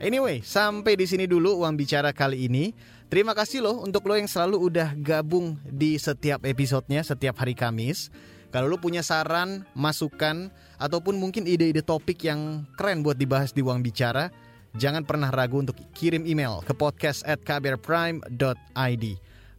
Anyway, 0.00 0.40
sampai 0.40 0.96
di 0.96 1.04
sini 1.04 1.28
dulu 1.28 1.60
uang 1.60 1.76
bicara 1.76 2.16
kali 2.16 2.48
ini. 2.48 2.72
Terima 3.08 3.32
kasih 3.32 3.64
loh 3.64 3.80
untuk 3.80 4.04
lo 4.04 4.20
yang 4.20 4.28
selalu 4.28 4.68
udah 4.68 4.92
gabung 5.00 5.56
di 5.64 5.96
setiap 5.96 6.44
episodenya 6.44 7.00
setiap 7.00 7.40
hari 7.40 7.56
Kamis. 7.56 8.12
Kalau 8.52 8.68
lo 8.68 8.76
punya 8.76 9.00
saran, 9.00 9.64
masukan, 9.72 10.52
ataupun 10.76 11.16
mungkin 11.16 11.48
ide-ide 11.48 11.80
topik 11.80 12.20
yang 12.28 12.68
keren 12.76 13.00
buat 13.00 13.16
dibahas 13.16 13.56
di 13.56 13.64
Uang 13.64 13.80
Bicara, 13.80 14.28
jangan 14.76 15.08
pernah 15.08 15.32
ragu 15.32 15.56
untuk 15.56 15.80
kirim 15.96 16.28
email 16.28 16.60
ke 16.64 16.76
podcast 16.76 17.24
at 17.24 17.40
kbrprime.id. 17.44 19.04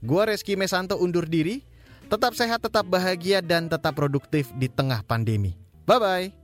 Gua 0.06 0.24
Reski 0.30 0.54
Mesanto 0.54 0.98
undur 1.02 1.26
diri. 1.26 1.66
Tetap 2.10 2.34
sehat, 2.34 2.66
tetap 2.66 2.90
bahagia, 2.90 3.42
dan 3.42 3.70
tetap 3.70 3.94
produktif 3.94 4.50
di 4.58 4.66
tengah 4.66 5.06
pandemi. 5.06 5.54
Bye-bye. 5.86 6.39